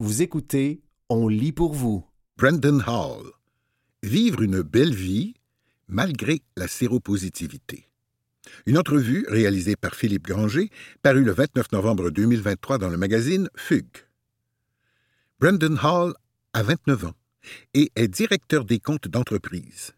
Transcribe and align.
Vous 0.00 0.22
écoutez 0.22 0.80
On 1.08 1.26
lit 1.26 1.50
pour 1.50 1.74
vous. 1.74 2.06
Brandon 2.36 2.78
Hall. 2.86 3.32
Vivre 4.04 4.42
une 4.42 4.62
belle 4.62 4.94
vie 4.94 5.34
malgré 5.88 6.40
la 6.56 6.68
séropositivité. 6.68 7.88
Une 8.66 8.78
entrevue 8.78 9.26
réalisée 9.28 9.74
par 9.74 9.96
Philippe 9.96 10.28
Granger, 10.28 10.70
parue 11.02 11.24
le 11.24 11.32
29 11.32 11.72
novembre 11.72 12.10
2023 12.10 12.78
dans 12.78 12.90
le 12.90 12.96
magazine 12.96 13.50
Fugue. 13.56 14.06
Brandon 15.40 15.76
Hall 15.82 16.14
a 16.52 16.62
29 16.62 17.06
ans 17.06 17.14
et 17.74 17.90
est 17.96 18.06
directeur 18.06 18.64
des 18.64 18.78
comptes 18.78 19.08
d'entreprise. 19.08 19.94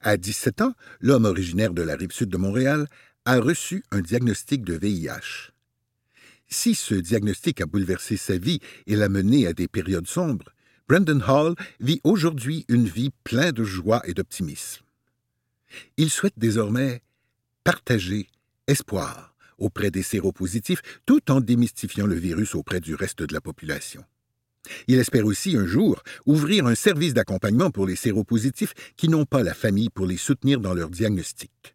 À 0.00 0.16
17 0.16 0.60
ans, 0.60 0.74
l'homme 1.00 1.24
originaire 1.24 1.74
de 1.74 1.82
la 1.82 1.96
rive 1.96 2.12
sud 2.12 2.28
de 2.28 2.36
Montréal 2.36 2.86
a 3.24 3.40
reçu 3.40 3.82
un 3.90 4.00
diagnostic 4.00 4.62
de 4.62 4.74
VIH. 4.74 5.53
Si 6.54 6.76
ce 6.76 6.94
diagnostic 6.94 7.60
a 7.60 7.66
bouleversé 7.66 8.16
sa 8.16 8.38
vie 8.38 8.60
et 8.86 8.94
l'a 8.94 9.08
mené 9.08 9.48
à 9.48 9.52
des 9.52 9.66
périodes 9.66 10.06
sombres, 10.06 10.50
Brandon 10.88 11.20
Hall 11.26 11.56
vit 11.80 12.00
aujourd'hui 12.04 12.64
une 12.68 12.86
vie 12.86 13.10
pleine 13.24 13.50
de 13.50 13.64
joie 13.64 14.00
et 14.06 14.14
d'optimisme. 14.14 14.84
Il 15.96 16.10
souhaite 16.10 16.38
désormais 16.38 17.02
partager 17.64 18.28
espoir 18.68 19.34
auprès 19.58 19.90
des 19.90 20.04
séropositifs 20.04 20.80
tout 21.04 21.28
en 21.28 21.40
démystifiant 21.40 22.06
le 22.06 22.14
virus 22.14 22.54
auprès 22.54 22.80
du 22.80 22.94
reste 22.94 23.24
de 23.24 23.34
la 23.34 23.40
population. 23.40 24.04
Il 24.86 25.00
espère 25.00 25.26
aussi 25.26 25.56
un 25.56 25.66
jour 25.66 26.04
ouvrir 26.24 26.68
un 26.68 26.76
service 26.76 27.14
d'accompagnement 27.14 27.72
pour 27.72 27.84
les 27.84 27.96
séropositifs 27.96 28.74
qui 28.96 29.08
n'ont 29.08 29.26
pas 29.26 29.42
la 29.42 29.54
famille 29.54 29.90
pour 29.90 30.06
les 30.06 30.16
soutenir 30.16 30.60
dans 30.60 30.72
leur 30.72 30.88
diagnostic. 30.88 31.74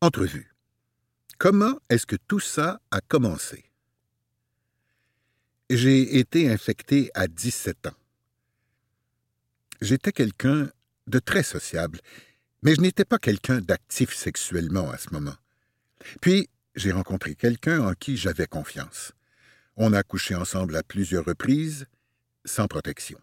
Entrevue. 0.00 0.54
Comment 1.36 1.78
est-ce 1.90 2.06
que 2.06 2.16
tout 2.26 2.40
ça 2.40 2.80
a 2.90 3.02
commencé? 3.02 3.67
J'ai 5.70 6.18
été 6.18 6.48
infecté 6.48 7.10
à 7.12 7.28
17 7.28 7.88
ans. 7.88 7.96
J'étais 9.82 10.12
quelqu'un 10.12 10.70
de 11.06 11.18
très 11.18 11.42
sociable, 11.42 12.00
mais 12.62 12.74
je 12.74 12.80
n'étais 12.80 13.04
pas 13.04 13.18
quelqu'un 13.18 13.60
d'actif 13.60 14.14
sexuellement 14.14 14.90
à 14.90 14.96
ce 14.96 15.10
moment. 15.12 15.36
Puis, 16.22 16.48
j'ai 16.74 16.90
rencontré 16.90 17.34
quelqu'un 17.34 17.86
en 17.86 17.92
qui 17.92 18.16
j'avais 18.16 18.46
confiance. 18.46 19.12
On 19.76 19.92
a 19.92 20.02
couché 20.02 20.34
ensemble 20.34 20.74
à 20.74 20.82
plusieurs 20.82 21.26
reprises, 21.26 21.84
sans 22.46 22.66
protection. 22.66 23.18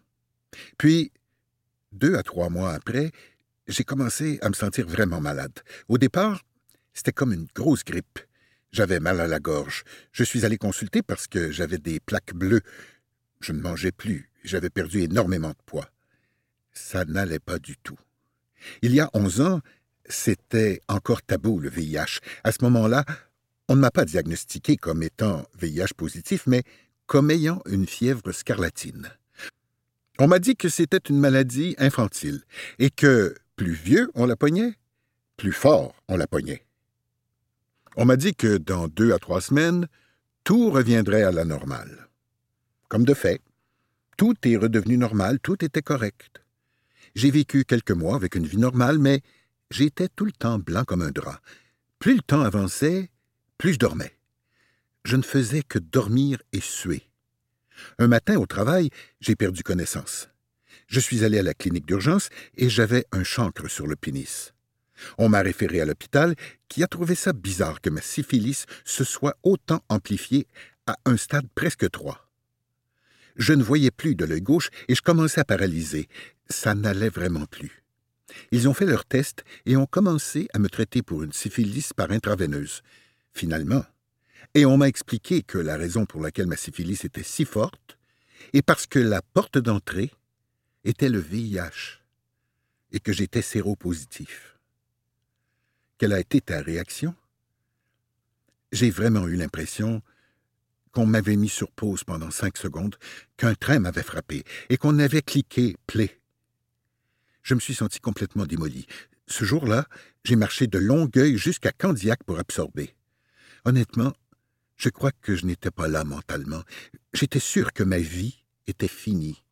Puis, 0.78 1.10
deux 1.90 2.14
à 2.14 2.22
trois 2.22 2.48
mois 2.48 2.74
après, 2.74 3.10
j'ai 3.66 3.82
commencé 3.82 4.38
à 4.40 4.50
me 4.50 4.54
sentir 4.54 4.86
vraiment 4.86 5.20
malade. 5.20 5.64
Au 5.88 5.98
départ, 5.98 6.44
c'était 6.94 7.12
comme 7.12 7.32
une 7.32 7.48
grosse 7.56 7.82
grippe. 7.82 8.20
J'avais 8.72 9.00
mal 9.00 9.20
à 9.20 9.26
la 9.26 9.40
gorge. 9.40 9.84
Je 10.12 10.24
suis 10.24 10.44
allé 10.44 10.58
consulter 10.58 11.02
parce 11.02 11.26
que 11.26 11.50
j'avais 11.50 11.78
des 11.78 12.00
plaques 12.00 12.34
bleues. 12.34 12.62
Je 13.40 13.52
ne 13.52 13.60
mangeais 13.60 13.92
plus. 13.92 14.30
J'avais 14.44 14.70
perdu 14.70 15.02
énormément 15.02 15.50
de 15.50 15.62
poids. 15.64 15.90
Ça 16.72 17.04
n'allait 17.04 17.38
pas 17.38 17.58
du 17.58 17.76
tout. 17.76 17.98
Il 18.82 18.94
y 18.94 19.00
a 19.00 19.10
onze 19.14 19.40
ans, 19.40 19.60
c'était 20.08 20.80
encore 20.88 21.22
tabou, 21.22 21.58
le 21.58 21.70
VIH. 21.70 22.20
À 22.44 22.52
ce 22.52 22.58
moment-là, 22.62 23.04
on 23.68 23.76
ne 23.76 23.80
m'a 23.80 23.90
pas 23.90 24.04
diagnostiqué 24.04 24.76
comme 24.76 25.02
étant 25.02 25.44
VIH 25.58 25.94
positif, 25.96 26.46
mais 26.46 26.62
comme 27.06 27.30
ayant 27.30 27.62
une 27.66 27.86
fièvre 27.86 28.32
scarlatine. 28.32 29.10
On 30.18 30.28
m'a 30.28 30.38
dit 30.38 30.56
que 30.56 30.68
c'était 30.68 30.98
une 30.98 31.18
maladie 31.18 31.74
infantile 31.78 32.42
et 32.78 32.90
que 32.90 33.34
plus 33.54 33.72
vieux 33.72 34.10
on 34.14 34.26
la 34.26 34.36
pognait, 34.36 34.74
plus 35.36 35.52
fort 35.52 35.94
on 36.08 36.16
la 36.16 36.26
pognait. 36.26 36.65
On 37.96 38.04
m'a 38.04 38.16
dit 38.16 38.34
que 38.34 38.58
dans 38.58 38.88
deux 38.88 39.12
à 39.12 39.18
trois 39.18 39.40
semaines, 39.40 39.88
tout 40.44 40.70
reviendrait 40.70 41.22
à 41.22 41.32
la 41.32 41.44
normale. 41.44 42.08
Comme 42.88 43.04
de 43.04 43.14
fait, 43.14 43.40
tout 44.16 44.34
est 44.44 44.56
redevenu 44.56 44.96
normal, 44.96 45.40
tout 45.40 45.64
était 45.64 45.82
correct. 45.82 46.42
J'ai 47.14 47.30
vécu 47.30 47.64
quelques 47.64 47.90
mois 47.90 48.14
avec 48.14 48.34
une 48.34 48.46
vie 48.46 48.58
normale, 48.58 48.98
mais 48.98 49.22
j'étais 49.70 50.08
tout 50.08 50.24
le 50.24 50.32
temps 50.32 50.58
blanc 50.58 50.84
comme 50.84 51.02
un 51.02 51.10
drap. 51.10 51.40
Plus 51.98 52.14
le 52.14 52.22
temps 52.22 52.42
avançait, 52.42 53.10
plus 53.58 53.72
je 53.72 53.78
dormais 53.78 54.16
je 55.06 55.16
ne 55.16 55.22
faisais 55.22 55.62
que 55.62 55.78
dormir 55.78 56.42
et 56.52 56.60
suer. 56.60 57.08
Un 57.98 58.08
matin 58.08 58.36
au 58.36 58.46
travail, 58.46 58.90
j'ai 59.20 59.36
perdu 59.36 59.62
connaissance. 59.62 60.28
Je 60.88 61.00
suis 61.00 61.24
allé 61.24 61.38
à 61.38 61.42
la 61.42 61.54
clinique 61.54 61.86
d'urgence 61.86 62.28
et 62.56 62.68
j'avais 62.68 63.06
un 63.12 63.22
chancre 63.22 63.68
sur 63.68 63.86
le 63.86 63.96
pénis. 63.96 64.52
On 65.18 65.28
m'a 65.28 65.42
référé 65.42 65.80
à 65.80 65.84
l'hôpital 65.84 66.34
qui 66.68 66.82
a 66.82 66.86
trouvé 66.86 67.14
ça 67.14 67.32
bizarre 67.32 67.80
que 67.80 67.90
ma 67.90 68.00
syphilis 68.00 68.66
se 68.84 69.04
soit 69.04 69.36
autant 69.42 69.82
amplifiée 69.88 70.46
à 70.86 70.96
un 71.04 71.16
stade 71.16 71.48
presque 71.54 71.90
3. 71.90 72.30
Je 73.36 73.52
ne 73.52 73.62
voyais 73.62 73.90
plus 73.90 74.14
de 74.14 74.24
l'œil 74.24 74.40
gauche 74.40 74.70
et 74.88 74.94
je 74.94 75.02
commençais 75.02 75.40
à 75.40 75.44
paralyser. 75.44 76.08
Ça 76.48 76.74
n'allait 76.74 77.10
vraiment 77.10 77.46
plus. 77.46 77.82
Ils 78.50 78.68
ont 78.68 78.74
fait 78.74 78.86
leur 78.86 79.04
test 79.04 79.44
et 79.66 79.76
ont 79.76 79.86
commencé 79.86 80.48
à 80.52 80.58
me 80.58 80.68
traiter 80.68 81.02
pour 81.02 81.22
une 81.22 81.32
syphilis 81.32 81.92
par 81.92 82.10
intraveineuse. 82.10 82.82
Finalement, 83.32 83.84
et 84.54 84.64
on 84.64 84.76
m'a 84.76 84.88
expliqué 84.88 85.42
que 85.42 85.58
la 85.58 85.76
raison 85.76 86.06
pour 86.06 86.22
laquelle 86.22 86.46
ma 86.46 86.56
syphilis 86.56 87.04
était 87.04 87.22
si 87.22 87.44
forte 87.44 87.98
est 88.52 88.62
parce 88.62 88.86
que 88.86 88.98
la 88.98 89.20
porte 89.20 89.58
d'entrée 89.58 90.10
était 90.84 91.08
le 91.08 91.18
VIH 91.18 92.00
et 92.92 93.00
que 93.00 93.12
j'étais 93.12 93.42
séropositif. 93.42 94.55
Quelle 95.98 96.12
a 96.12 96.20
été 96.20 96.40
ta 96.40 96.60
réaction? 96.60 97.14
J'ai 98.72 98.90
vraiment 98.90 99.26
eu 99.26 99.36
l'impression 99.36 100.02
qu'on 100.92 101.06
m'avait 101.06 101.36
mis 101.36 101.48
sur 101.48 101.70
pause 101.70 102.04
pendant 102.04 102.30
cinq 102.30 102.56
secondes, 102.56 102.96
qu'un 103.36 103.54
train 103.54 103.78
m'avait 103.78 104.02
frappé 104.02 104.44
et 104.68 104.76
qu'on 104.76 104.98
avait 104.98 105.22
cliqué 105.22 105.76
play. 105.86 106.20
Je 107.42 107.54
me 107.54 107.60
suis 107.60 107.74
senti 107.74 108.00
complètement 108.00 108.44
démoli. 108.44 108.86
Ce 109.26 109.44
jour-là, 109.44 109.86
j'ai 110.24 110.36
marché 110.36 110.66
de 110.66 110.78
Longueuil 110.78 111.38
jusqu'à 111.38 111.72
Candiac 111.72 112.22
pour 112.24 112.38
absorber. 112.38 112.94
Honnêtement, 113.64 114.12
je 114.76 114.90
crois 114.90 115.12
que 115.12 115.34
je 115.34 115.46
n'étais 115.46 115.70
pas 115.70 115.88
là 115.88 116.04
mentalement. 116.04 116.62
J'étais 117.14 117.40
sûr 117.40 117.72
que 117.72 117.82
ma 117.82 117.98
vie 117.98 118.44
était 118.66 118.88
finie. 118.88 119.42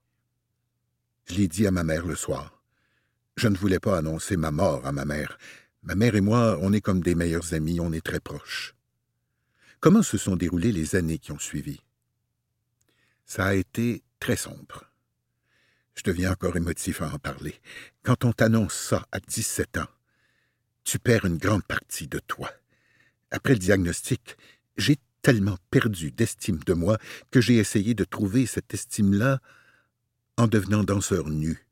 Je 1.26 1.36
l'ai 1.36 1.48
dit 1.48 1.66
à 1.66 1.70
ma 1.70 1.84
mère 1.84 2.04
le 2.04 2.16
soir. 2.16 2.62
Je 3.36 3.48
ne 3.48 3.56
voulais 3.56 3.80
pas 3.80 3.96
annoncer 3.96 4.36
ma 4.36 4.50
mort 4.50 4.86
à 4.86 4.92
ma 4.92 5.04
mère. 5.04 5.38
Ma 5.84 5.94
mère 5.94 6.14
et 6.16 6.22
moi, 6.22 6.58
on 6.62 6.72
est 6.72 6.80
comme 6.80 7.02
des 7.02 7.14
meilleurs 7.14 7.52
amis, 7.52 7.78
on 7.78 7.92
est 7.92 8.04
très 8.04 8.20
proches. 8.20 8.74
Comment 9.80 10.02
se 10.02 10.16
sont 10.16 10.34
déroulées 10.34 10.72
les 10.72 10.96
années 10.96 11.18
qui 11.18 11.30
ont 11.30 11.38
suivi? 11.38 11.78
Ça 13.26 13.44
a 13.44 13.54
été 13.54 14.02
très 14.18 14.36
sombre. 14.36 14.84
Je 15.94 16.02
deviens 16.02 16.32
encore 16.32 16.56
émotif 16.56 17.02
à 17.02 17.12
en 17.12 17.18
parler. 17.18 17.60
Quand 18.02 18.24
on 18.24 18.32
t'annonce 18.32 18.74
ça 18.74 19.06
à 19.12 19.20
17 19.20 19.76
ans, 19.76 19.88
tu 20.84 20.98
perds 20.98 21.26
une 21.26 21.36
grande 21.36 21.64
partie 21.64 22.08
de 22.08 22.18
toi. 22.18 22.50
Après 23.30 23.52
le 23.52 23.58
diagnostic, 23.58 24.38
j'ai 24.78 24.96
tellement 25.20 25.58
perdu 25.70 26.10
d'estime 26.10 26.60
de 26.64 26.72
moi 26.72 26.96
que 27.30 27.42
j'ai 27.42 27.56
essayé 27.56 27.92
de 27.92 28.04
trouver 28.04 28.46
cette 28.46 28.72
estime-là 28.72 29.40
en 30.38 30.46
devenant 30.46 30.82
danseur 30.82 31.28
nu. 31.28 31.66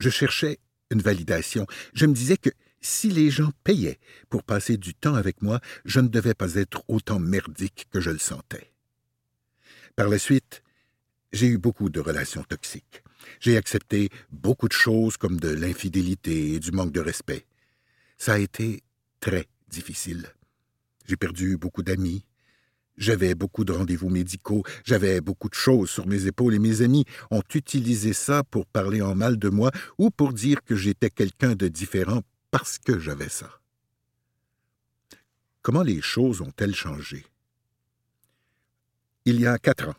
Je 0.00 0.08
cherchais 0.08 0.60
une 0.90 1.02
validation. 1.02 1.66
Je 1.92 2.06
me 2.06 2.14
disais 2.14 2.38
que 2.38 2.50
si 2.80 3.10
les 3.10 3.30
gens 3.30 3.52
payaient 3.64 3.98
pour 4.28 4.42
passer 4.42 4.76
du 4.76 4.94
temps 4.94 5.14
avec 5.14 5.42
moi, 5.42 5.60
je 5.84 6.00
ne 6.00 6.08
devais 6.08 6.34
pas 6.34 6.54
être 6.54 6.82
autant 6.88 7.18
merdique 7.18 7.86
que 7.90 8.00
je 8.00 8.10
le 8.10 8.18
sentais. 8.18 8.72
Par 9.96 10.08
la 10.08 10.18
suite, 10.18 10.62
j'ai 11.32 11.48
eu 11.48 11.58
beaucoup 11.58 11.90
de 11.90 12.00
relations 12.00 12.44
toxiques. 12.44 13.02
J'ai 13.40 13.56
accepté 13.56 14.10
beaucoup 14.30 14.68
de 14.68 14.72
choses 14.72 15.16
comme 15.16 15.40
de 15.40 15.48
l'infidélité 15.48 16.54
et 16.54 16.60
du 16.60 16.70
manque 16.70 16.92
de 16.92 17.00
respect. 17.00 17.46
Ça 18.18 18.34
a 18.34 18.38
été 18.38 18.82
très 19.20 19.46
difficile. 19.68 20.26
J'ai 21.06 21.16
perdu 21.16 21.56
beaucoup 21.56 21.82
d'amis. 21.82 22.24
J'avais 22.96 23.34
beaucoup 23.34 23.64
de 23.66 23.72
rendez-vous 23.72 24.08
médicaux, 24.08 24.62
j'avais 24.82 25.20
beaucoup 25.20 25.50
de 25.50 25.54
choses 25.54 25.90
sur 25.90 26.06
mes 26.06 26.26
épaules 26.26 26.54
et 26.54 26.58
mes 26.58 26.80
amis 26.80 27.04
ont 27.30 27.42
utilisé 27.54 28.14
ça 28.14 28.42
pour 28.42 28.64
parler 28.64 29.02
en 29.02 29.14
mal 29.14 29.38
de 29.38 29.50
moi 29.50 29.70
ou 29.98 30.10
pour 30.10 30.32
dire 30.32 30.64
que 30.64 30.74
j'étais 30.74 31.10
quelqu'un 31.10 31.54
de 31.54 31.68
différent 31.68 32.22
parce 32.50 32.78
que 32.78 32.98
j'avais 32.98 33.28
ça. 33.28 33.60
Comment 35.62 35.82
les 35.82 36.00
choses 36.00 36.40
ont-elles 36.40 36.74
changé? 36.74 37.26
Il 39.24 39.40
y 39.40 39.46
a 39.46 39.58
quatre 39.58 39.88
ans, 39.88 39.96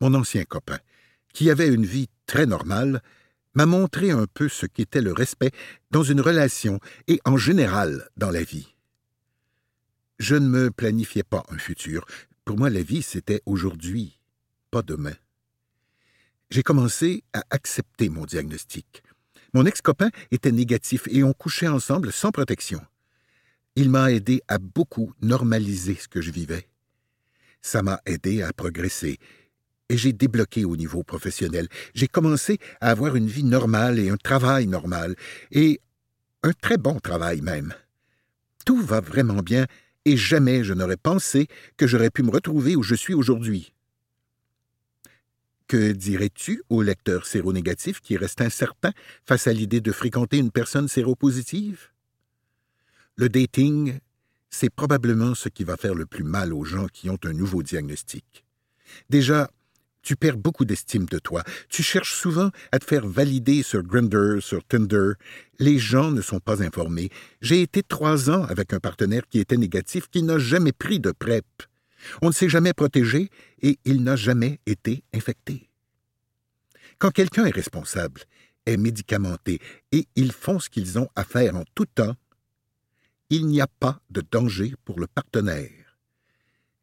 mon 0.00 0.14
ancien 0.14 0.44
copain, 0.44 0.80
qui 1.32 1.50
avait 1.50 1.68
une 1.68 1.86
vie 1.86 2.08
très 2.26 2.46
normale, 2.46 3.02
m'a 3.54 3.66
montré 3.66 4.10
un 4.10 4.26
peu 4.26 4.48
ce 4.48 4.66
qu'était 4.66 5.00
le 5.00 5.12
respect 5.12 5.52
dans 5.90 6.02
une 6.02 6.20
relation 6.20 6.80
et 7.06 7.20
en 7.24 7.36
général 7.36 8.08
dans 8.16 8.30
la 8.30 8.42
vie. 8.42 8.74
Je 10.18 10.34
ne 10.34 10.48
me 10.48 10.70
planifiais 10.70 11.22
pas 11.22 11.44
un 11.48 11.58
futur. 11.58 12.04
Pour 12.44 12.58
moi, 12.58 12.70
la 12.70 12.82
vie, 12.82 13.02
c'était 13.02 13.42
aujourd'hui, 13.46 14.18
pas 14.70 14.82
demain. 14.82 15.14
J'ai 16.50 16.62
commencé 16.62 17.22
à 17.32 17.44
accepter 17.50 18.08
mon 18.08 18.24
diagnostic. 18.24 19.02
Mon 19.54 19.64
ex-copain 19.64 20.10
était 20.30 20.52
négatif 20.52 21.08
et 21.10 21.22
on 21.24 21.32
couchait 21.32 21.68
ensemble 21.68 22.12
sans 22.12 22.30
protection. 22.30 22.80
Il 23.76 23.90
m'a 23.90 24.12
aidé 24.12 24.42
à 24.48 24.58
beaucoup 24.58 25.12
normaliser 25.22 25.94
ce 25.94 26.08
que 26.08 26.20
je 26.20 26.30
vivais. 26.30 26.68
Ça 27.62 27.82
m'a 27.82 28.00
aidé 28.06 28.42
à 28.42 28.52
progresser. 28.52 29.18
et 29.90 29.96
j'ai 29.96 30.12
débloqué 30.12 30.64
au 30.64 30.76
niveau 30.76 31.02
professionnel. 31.02 31.66
J'ai 31.94 32.08
commencé 32.08 32.58
à 32.80 32.90
avoir 32.90 33.16
une 33.16 33.26
vie 33.26 33.44
normale 33.44 33.98
et 33.98 34.10
un 34.10 34.16
travail 34.16 34.66
normal, 34.66 35.14
et 35.50 35.80
un 36.42 36.52
très 36.52 36.76
bon 36.76 37.00
travail 37.00 37.40
même. 37.40 37.72
Tout 38.66 38.82
va 38.82 39.00
vraiment 39.00 39.42
bien, 39.42 39.66
et 40.04 40.16
jamais 40.16 40.62
je 40.62 40.74
n'aurais 40.74 40.98
pensé 40.98 41.48
que 41.76 41.86
j'aurais 41.86 42.10
pu 42.10 42.22
me 42.22 42.30
retrouver 42.30 42.76
où 42.76 42.82
je 42.82 42.94
suis 42.94 43.14
aujourd'hui. 43.14 43.72
Que 45.68 45.92
dirais-tu 45.92 46.62
au 46.70 46.80
lecteur 46.80 47.26
séronégatif 47.26 48.00
qui 48.00 48.16
reste 48.16 48.40
incertain 48.40 48.92
face 49.26 49.46
à 49.46 49.52
l'idée 49.52 49.82
de 49.82 49.92
fréquenter 49.92 50.38
une 50.38 50.50
personne 50.50 50.88
séropositive? 50.88 51.90
Le 53.16 53.28
dating, 53.28 53.98
c'est 54.48 54.70
probablement 54.70 55.34
ce 55.34 55.50
qui 55.50 55.64
va 55.64 55.76
faire 55.76 55.94
le 55.94 56.06
plus 56.06 56.24
mal 56.24 56.54
aux 56.54 56.64
gens 56.64 56.86
qui 56.86 57.10
ont 57.10 57.18
un 57.22 57.34
nouveau 57.34 57.62
diagnostic. 57.62 58.46
Déjà, 59.10 59.50
tu 60.00 60.16
perds 60.16 60.38
beaucoup 60.38 60.64
d'estime 60.64 61.04
de 61.04 61.18
toi. 61.18 61.42
Tu 61.68 61.82
cherches 61.82 62.14
souvent 62.14 62.50
à 62.72 62.78
te 62.78 62.86
faire 62.86 63.06
valider 63.06 63.62
sur 63.62 63.82
Grindr, 63.82 64.42
sur 64.42 64.64
Tinder. 64.64 65.12
Les 65.58 65.78
gens 65.78 66.10
ne 66.10 66.22
sont 66.22 66.40
pas 66.40 66.62
informés. 66.62 67.10
J'ai 67.42 67.60
été 67.60 67.82
trois 67.82 68.30
ans 68.30 68.44
avec 68.44 68.72
un 68.72 68.80
partenaire 68.80 69.28
qui 69.28 69.38
était 69.38 69.58
négatif, 69.58 70.08
qui 70.08 70.22
n'a 70.22 70.38
jamais 70.38 70.72
pris 70.72 70.98
de 70.98 71.10
PrEP. 71.10 71.44
On 72.22 72.28
ne 72.28 72.32
s'est 72.32 72.48
jamais 72.48 72.72
protégé 72.72 73.30
et 73.62 73.78
il 73.84 74.02
n'a 74.02 74.16
jamais 74.16 74.60
été 74.66 75.02
infecté. 75.12 75.68
Quand 76.98 77.10
quelqu'un 77.10 77.46
est 77.46 77.54
responsable, 77.54 78.22
est 78.66 78.76
médicamenté 78.76 79.60
et 79.92 80.06
ils 80.16 80.32
font 80.32 80.58
ce 80.58 80.68
qu'ils 80.68 80.98
ont 80.98 81.08
à 81.16 81.24
faire 81.24 81.56
en 81.56 81.64
tout 81.74 81.86
temps, 81.86 82.14
il 83.30 83.46
n'y 83.46 83.60
a 83.60 83.66
pas 83.66 84.00
de 84.10 84.22
danger 84.30 84.74
pour 84.84 84.98
le 85.00 85.06
partenaire. 85.06 85.98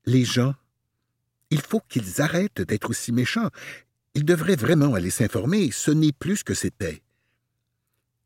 Les 0.06 0.26
gens, 0.26 0.54
il 1.50 1.62
faut 1.62 1.82
qu'ils 1.88 2.22
arrêtent 2.22 2.62
d'être 2.62 2.90
aussi 2.90 3.12
méchants. 3.12 3.50
Ils 4.14 4.26
devraient 4.26 4.56
vraiment 4.56 4.94
aller 4.94 5.10
s'informer, 5.10 5.72
ce 5.72 5.92
n'est 5.92 6.12
plus 6.12 6.38
ce 6.38 6.44
que 6.44 6.54
c'était. 6.54 7.02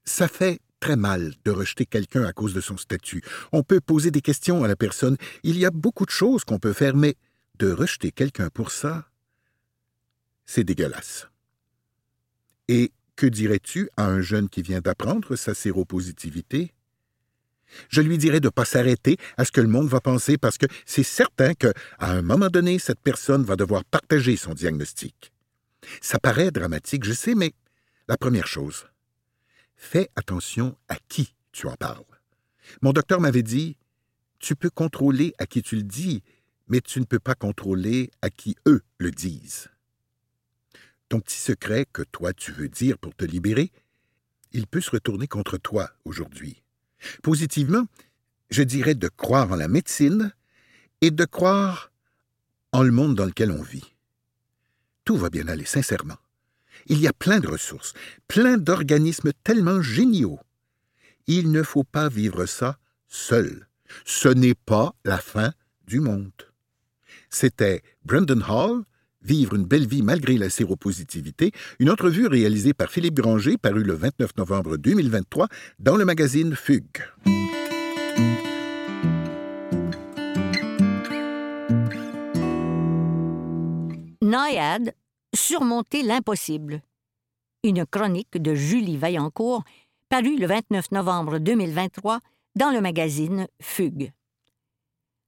Ça 0.05 0.27
fait 0.27 0.59
très 0.79 0.95
mal 0.95 1.33
de 1.45 1.51
rejeter 1.51 1.85
quelqu'un 1.85 2.23
à 2.23 2.33
cause 2.33 2.53
de 2.53 2.61
son 2.61 2.77
statut. 2.77 3.21
On 3.51 3.63
peut 3.63 3.81
poser 3.81 4.11
des 4.11 4.21
questions 4.21 4.63
à 4.63 4.67
la 4.67 4.75
personne, 4.75 5.17
il 5.43 5.57
y 5.57 5.65
a 5.65 5.71
beaucoup 5.71 6.05
de 6.05 6.11
choses 6.11 6.43
qu'on 6.43 6.59
peut 6.59 6.73
faire, 6.73 6.95
mais 6.95 7.15
de 7.57 7.71
rejeter 7.71 8.11
quelqu'un 8.11 8.49
pour 8.49 8.71
ça, 8.71 9.09
c'est 10.45 10.63
dégueulasse. 10.63 11.27
Et 12.67 12.91
que 13.15 13.27
dirais-tu 13.27 13.89
à 13.97 14.05
un 14.05 14.21
jeune 14.21 14.47
qui 14.49 14.61
vient 14.61 14.79
d'apprendre 14.79 15.35
sa 15.35 15.53
séropositivité? 15.53 16.73
Je 17.89 18.01
lui 18.01 18.17
dirais 18.17 18.39
de 18.39 18.47
ne 18.47 18.51
pas 18.51 18.65
s'arrêter 18.65 19.17
à 19.37 19.45
ce 19.45 19.51
que 19.51 19.61
le 19.61 19.67
monde 19.67 19.87
va 19.87 20.01
penser 20.01 20.37
parce 20.37 20.57
que 20.57 20.65
c'est 20.85 21.03
certain 21.03 21.53
qu'à 21.53 21.73
un 21.99 22.21
moment 22.21 22.47
donné, 22.47 22.79
cette 22.79 22.99
personne 22.99 23.43
va 23.43 23.55
devoir 23.55 23.83
partager 23.85 24.37
son 24.37 24.53
diagnostic. 24.53 25.31
Ça 26.01 26.19
paraît 26.19 26.51
dramatique, 26.51 27.03
je 27.03 27.13
sais, 27.13 27.35
mais 27.35 27.53
la 28.07 28.17
première 28.17 28.47
chose, 28.47 28.85
fais 29.79 30.11
attention 30.15 30.77
à 30.89 30.97
qui 31.07 31.33
tu 31.51 31.65
en 31.67 31.75
parles. 31.75 32.03
Mon 32.81 32.91
docteur 32.91 33.19
m'avait 33.19 33.43
dit 33.43 33.77
Tu 34.37 34.55
peux 34.55 34.69
contrôler 34.69 35.33
à 35.39 35.47
qui 35.47 35.63
tu 35.63 35.77
le 35.77 35.83
dis, 35.83 36.21
mais 36.67 36.81
tu 36.81 36.99
ne 36.99 37.05
peux 37.05 37.19
pas 37.19 37.33
contrôler 37.33 38.11
à 38.21 38.29
qui 38.29 38.55
eux 38.67 38.83
le 38.99 39.09
disent. 39.09 39.69
Ton 41.07 41.19
petit 41.21 41.39
secret 41.39 41.87
que 41.91 42.03
toi 42.03 42.33
tu 42.33 42.51
veux 42.51 42.69
dire 42.69 42.99
pour 42.99 43.15
te 43.15 43.25
libérer, 43.25 43.71
il 44.51 44.67
peut 44.67 44.81
se 44.81 44.91
retourner 44.91 45.27
contre 45.27 45.57
toi 45.57 45.89
aujourd'hui. 46.05 46.61
Positivement, 47.23 47.85
je 48.51 48.61
dirais 48.63 48.95
de 48.95 49.07
croire 49.07 49.51
en 49.51 49.55
la 49.55 49.67
médecine 49.67 50.33
et 51.01 51.09
de 51.09 51.25
croire 51.25 51.91
en 52.73 52.83
le 52.83 52.91
monde 52.91 53.15
dans 53.15 53.25
lequel 53.25 53.51
on 53.51 53.61
vit. 53.61 53.95
Tout 55.05 55.17
va 55.17 55.29
bien 55.29 55.47
aller, 55.47 55.65
sincèrement. 55.65 56.17
Il 56.87 56.99
y 56.99 57.07
a 57.07 57.13
plein 57.13 57.39
de 57.39 57.47
ressources, 57.47 57.93
plein 58.27 58.57
d'organismes 58.57 59.31
tellement 59.43 59.81
géniaux. 59.81 60.39
Il 61.27 61.51
ne 61.51 61.63
faut 61.63 61.83
pas 61.83 62.09
vivre 62.09 62.45
ça 62.45 62.77
seul. 63.07 63.67
Ce 64.05 64.29
n'est 64.29 64.55
pas 64.55 64.93
la 65.03 65.17
fin 65.17 65.51
du 65.87 65.99
monde. 65.99 66.31
C'était 67.29 67.81
Brendan 68.05 68.43
Hall, 68.47 68.83
Vivre 69.21 69.55
une 69.55 69.65
belle 69.65 69.85
vie 69.85 70.01
malgré 70.01 70.37
la 70.37 70.49
séropositivité, 70.49 71.51
une 71.79 71.89
entrevue 71.89 72.27
réalisée 72.27 72.73
par 72.73 72.89
Philippe 72.89 73.15
Granger 73.15 73.57
parue 73.57 73.83
le 73.83 73.93
29 73.93 74.37
novembre 74.37 74.77
2023 74.77 75.49
dans 75.79 75.97
le 75.97 76.05
magazine 76.05 76.55
Fugue. 76.55 77.03
Surmonter 85.39 86.03
l'impossible. 86.03 86.81
Une 87.63 87.85
chronique 87.85 88.37
de 88.37 88.53
Julie 88.53 88.97
Vaillancourt 88.97 89.63
parue 90.09 90.37
le 90.37 90.47
29 90.47 90.91
novembre 90.91 91.39
2023 91.39 92.19
dans 92.55 92.71
le 92.71 92.81
magazine 92.81 93.47
Fugue. 93.61 94.11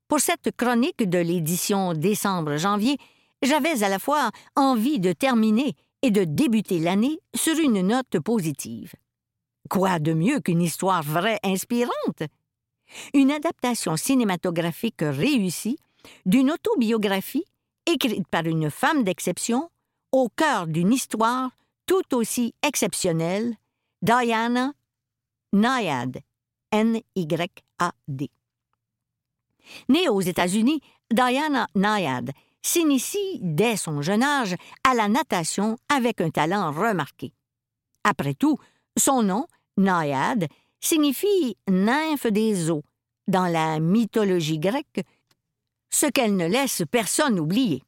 Pour 0.07 0.19
cette 0.19 0.55
chronique 0.55 1.09
de 1.09 1.17
l'édition 1.17 1.93
décembre-janvier, 1.93 2.97
j'avais 3.41 3.83
à 3.83 3.89
la 3.89 3.99
fois 3.99 4.31
envie 4.55 4.99
de 4.99 5.13
terminer 5.13 5.75
et 6.01 6.11
de 6.11 6.25
débuter 6.25 6.79
l'année 6.79 7.19
sur 7.33 7.57
une 7.57 7.81
note 7.81 8.19
positive. 8.19 8.93
Quoi 9.69 9.99
de 9.99 10.13
mieux 10.13 10.41
qu'une 10.41 10.61
histoire 10.61 11.03
vraie 11.03 11.39
inspirante? 11.43 12.23
Une 13.13 13.31
adaptation 13.31 13.95
cinématographique 13.95 15.01
réussie 15.01 15.77
d'une 16.25 16.51
autobiographie 16.51 17.45
écrite 17.85 18.27
par 18.27 18.45
une 18.45 18.69
femme 18.69 19.03
d'exception 19.03 19.69
au 20.11 20.29
cœur 20.29 20.67
d'une 20.67 20.93
histoire 20.93 21.51
tout 21.85 22.15
aussi 22.15 22.53
exceptionnelle, 22.65 23.55
Diana 24.01 24.73
Nyad, 25.53 26.21
N-Y-A-D. 26.71 28.29
Née 29.89 30.09
aux 30.09 30.21
États-Unis, 30.21 30.81
Diana 31.11 31.67
Nyad 31.75 32.31
s'initie 32.61 33.39
dès 33.41 33.75
son 33.75 34.01
jeune 34.01 34.23
âge 34.23 34.55
à 34.87 34.93
la 34.93 35.07
natation 35.07 35.77
avec 35.93 36.21
un 36.21 36.29
talent 36.29 36.71
remarqué. 36.71 37.33
Après 38.03 38.33
tout, 38.33 38.57
son 38.97 39.23
nom, 39.23 39.47
Naïade, 39.77 40.47
signifie 40.79 41.57
nymphe 41.67 42.27
des 42.27 42.69
eaux 42.69 42.83
dans 43.27 43.47
la 43.47 43.79
mythologie 43.79 44.59
grecque, 44.59 45.05
ce 45.89 46.05
qu'elle 46.07 46.35
ne 46.35 46.47
laisse 46.47 46.83
personne 46.89 47.39
oublier. 47.39 47.83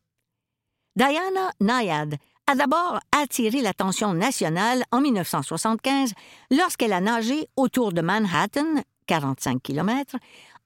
Diana 0.95 1.51
Nayad 1.59 2.17
a 2.45 2.55
d'abord 2.55 2.99
attiré 3.11 3.61
l'attention 3.61 4.13
nationale 4.13 4.83
en 4.91 5.01
1975 5.01 6.13
lorsqu'elle 6.51 6.93
a 6.93 7.01
nagé 7.01 7.47
autour 7.55 7.93
de 7.93 8.01
Manhattan, 8.01 8.83
45 9.07 9.61
km, 9.63 10.17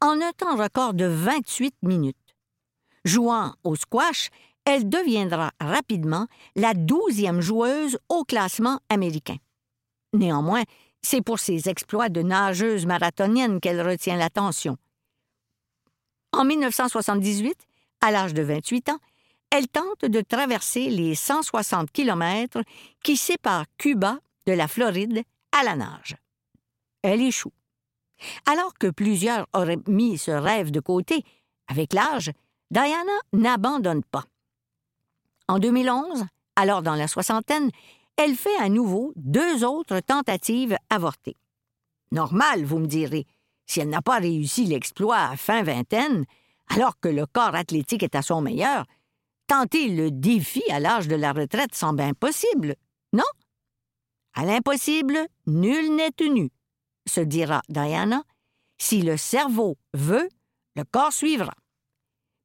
en 0.01 0.19
un 0.19 0.31
temps 0.35 0.57
record 0.57 0.95
de 0.95 1.05
28 1.05 1.75
minutes. 1.81 2.17
Jouant 3.05 3.53
au 3.63 3.75
squash, 3.75 4.29
elle 4.65 4.89
deviendra 4.89 5.51
rapidement 5.61 6.27
la 6.57 6.73
douzième 6.73 7.39
joueuse 7.39 7.97
au 8.09 8.25
classement 8.25 8.79
américain. 8.89 9.37
Néanmoins, 10.11 10.63
c'est 11.01 11.21
pour 11.21 11.39
ses 11.39 11.69
exploits 11.69 12.09
de 12.09 12.21
nageuse 12.21 12.85
marathonienne 12.85 13.61
qu'elle 13.61 13.81
retient 13.81 14.17
l'attention. 14.17 14.77
En 16.33 16.43
1978, 16.43 17.55
à 18.01 18.11
l'âge 18.11 18.33
de 18.33 18.43
28 18.43 18.89
ans, 18.89 18.99
elle 19.51 19.67
tente 19.67 20.05
de 20.05 20.21
traverser 20.21 20.89
les 20.89 21.15
160 21.15 21.91
kilomètres 21.91 22.61
qui 23.03 23.17
séparent 23.17 23.65
Cuba 23.77 24.19
de 24.45 24.53
la 24.53 24.67
Floride 24.67 25.23
à 25.51 25.63
la 25.63 25.75
nage. 25.75 26.15
Elle 27.01 27.21
échoue. 27.21 27.53
Alors 28.45 28.73
que 28.73 28.87
plusieurs 28.87 29.47
auraient 29.53 29.79
mis 29.87 30.17
ce 30.17 30.31
rêve 30.31 30.71
de 30.71 30.79
côté, 30.79 31.23
avec 31.67 31.93
l'âge, 31.93 32.31
Diana 32.71 33.11
n'abandonne 33.33 34.03
pas. 34.03 34.25
En 35.47 35.59
2011, 35.59 36.25
alors 36.55 36.81
dans 36.81 36.95
la 36.95 37.07
soixantaine, 37.07 37.69
elle 38.17 38.35
fait 38.35 38.57
à 38.57 38.67
nouveau 38.67 39.13
deux 39.15 39.63
autres 39.63 39.99
tentatives 39.99 40.75
avortées. 40.89 41.37
Normal, 42.11 42.65
vous 42.65 42.79
me 42.79 42.87
direz, 42.87 43.25
si 43.65 43.79
elle 43.79 43.89
n'a 43.89 44.01
pas 44.01 44.17
réussi 44.17 44.65
l'exploit 44.65 45.19
à 45.19 45.37
fin 45.37 45.61
vingtaine, 45.61 46.25
alors 46.69 46.99
que 46.99 47.09
le 47.09 47.25
corps 47.25 47.55
athlétique 47.55 48.03
est 48.03 48.15
à 48.15 48.21
son 48.21 48.41
meilleur, 48.41 48.85
tenter 49.47 49.89
le 49.89 50.11
défi 50.11 50.63
à 50.69 50.79
l'âge 50.79 51.07
de 51.07 51.15
la 51.15 51.33
retraite 51.33 51.73
semble 51.73 52.01
impossible, 52.01 52.75
non? 53.13 53.23
À 54.33 54.45
l'impossible, 54.45 55.27
nul 55.47 55.95
n'est 55.95 56.11
tenu, 56.11 56.51
se 57.07 57.21
dira 57.21 57.61
Diana. 57.69 58.23
Si 58.77 59.01
le 59.01 59.17
cerveau 59.17 59.77
veut, 59.95 60.29
le 60.75 60.83
corps 60.83 61.13
suivra. 61.13 61.53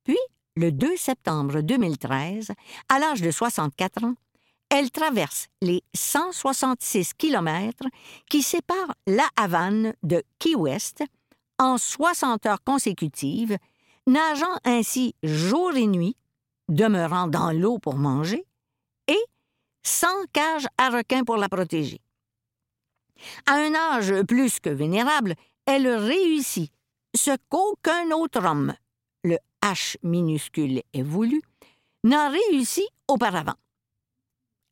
Puis, 0.05 0.19
le 0.57 0.73
2 0.73 0.97
septembre 0.97 1.61
2013, 1.61 2.53
à 2.89 2.99
l'âge 2.99 3.21
de 3.21 3.31
64 3.31 4.05
ans, 4.05 4.15
elle 4.71 4.91
traverse 4.91 5.49
les 5.61 5.83
166 5.95 7.13
kilomètres 7.15 7.85
qui 8.31 8.43
séparent 8.43 8.95
La 9.07 9.29
Havane 9.37 9.93
de 10.03 10.23
Key 10.39 10.55
West 10.55 11.05
en 11.59 11.77
60 11.77 12.47
heures 12.47 12.65
consécutives, 12.65 13.59
nageant 14.07 14.57
ainsi 14.65 15.15
jour 15.23 15.77
et 15.77 15.87
nuit, 15.87 16.17
demeurant 16.69 17.27
dans 17.27 17.53
l'eau 17.53 17.79
pour 17.79 17.97
manger, 17.97 18.45
et 19.09 19.25
sans 19.83 20.27
cage 20.33 20.67
à 20.79 20.91
requins 20.91 21.25
pour 21.25 21.37
la 21.37 21.49
protéger. 21.49 22.01
À 23.47 23.55
un 23.55 23.75
âge 23.75 24.23
plus 24.23 24.61
que 24.61 24.71
vénérable, 24.71 25.35
elle 25.67 25.89
réussit 25.89 26.73
ce 27.15 27.37
qu'aucun 27.49 28.11
autre 28.11 28.45
homme, 28.45 28.75
le 29.23 29.39
H 29.63 29.97
minuscule 30.03 30.83
est 30.93 31.03
voulu, 31.03 31.41
n'a 32.05 32.31
réussi 32.31 32.87
auparavant. 33.09 33.55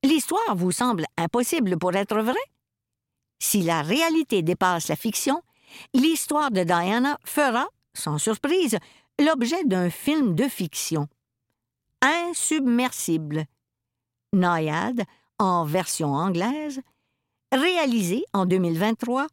L'histoire 0.02 0.56
vous 0.56 0.72
semble 0.72 1.04
impossible 1.16 1.78
pour 1.78 1.94
être 1.94 2.18
vraie? 2.18 2.34
Si 3.38 3.62
la 3.62 3.82
réalité 3.82 4.42
dépasse 4.42 4.88
la 4.88 4.96
fiction, 4.96 5.42
l'histoire 5.94 6.50
de 6.50 6.64
Diana 6.64 7.18
fera, 7.24 7.68
sans 7.94 8.18
surprise, 8.18 8.78
l'objet 9.18 9.62
d'un 9.64 9.90
film 9.90 10.34
de 10.34 10.48
fiction. 10.48 11.08
Insubmersible. 12.02 13.46
Naiad, 14.32 15.04
en 15.38 15.64
version 15.64 16.14
anglaise, 16.14 16.80
réalisé 17.52 18.24
en 18.32 18.46
2023 18.46 19.26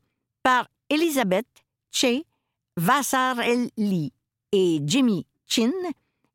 par 0.43 0.67
Elizabeth 0.89 1.47
Che 1.91 2.23
Vassarelli 2.77 4.11
et 4.51 4.79
Jimmy 4.83 5.25
Chin, 5.45 5.71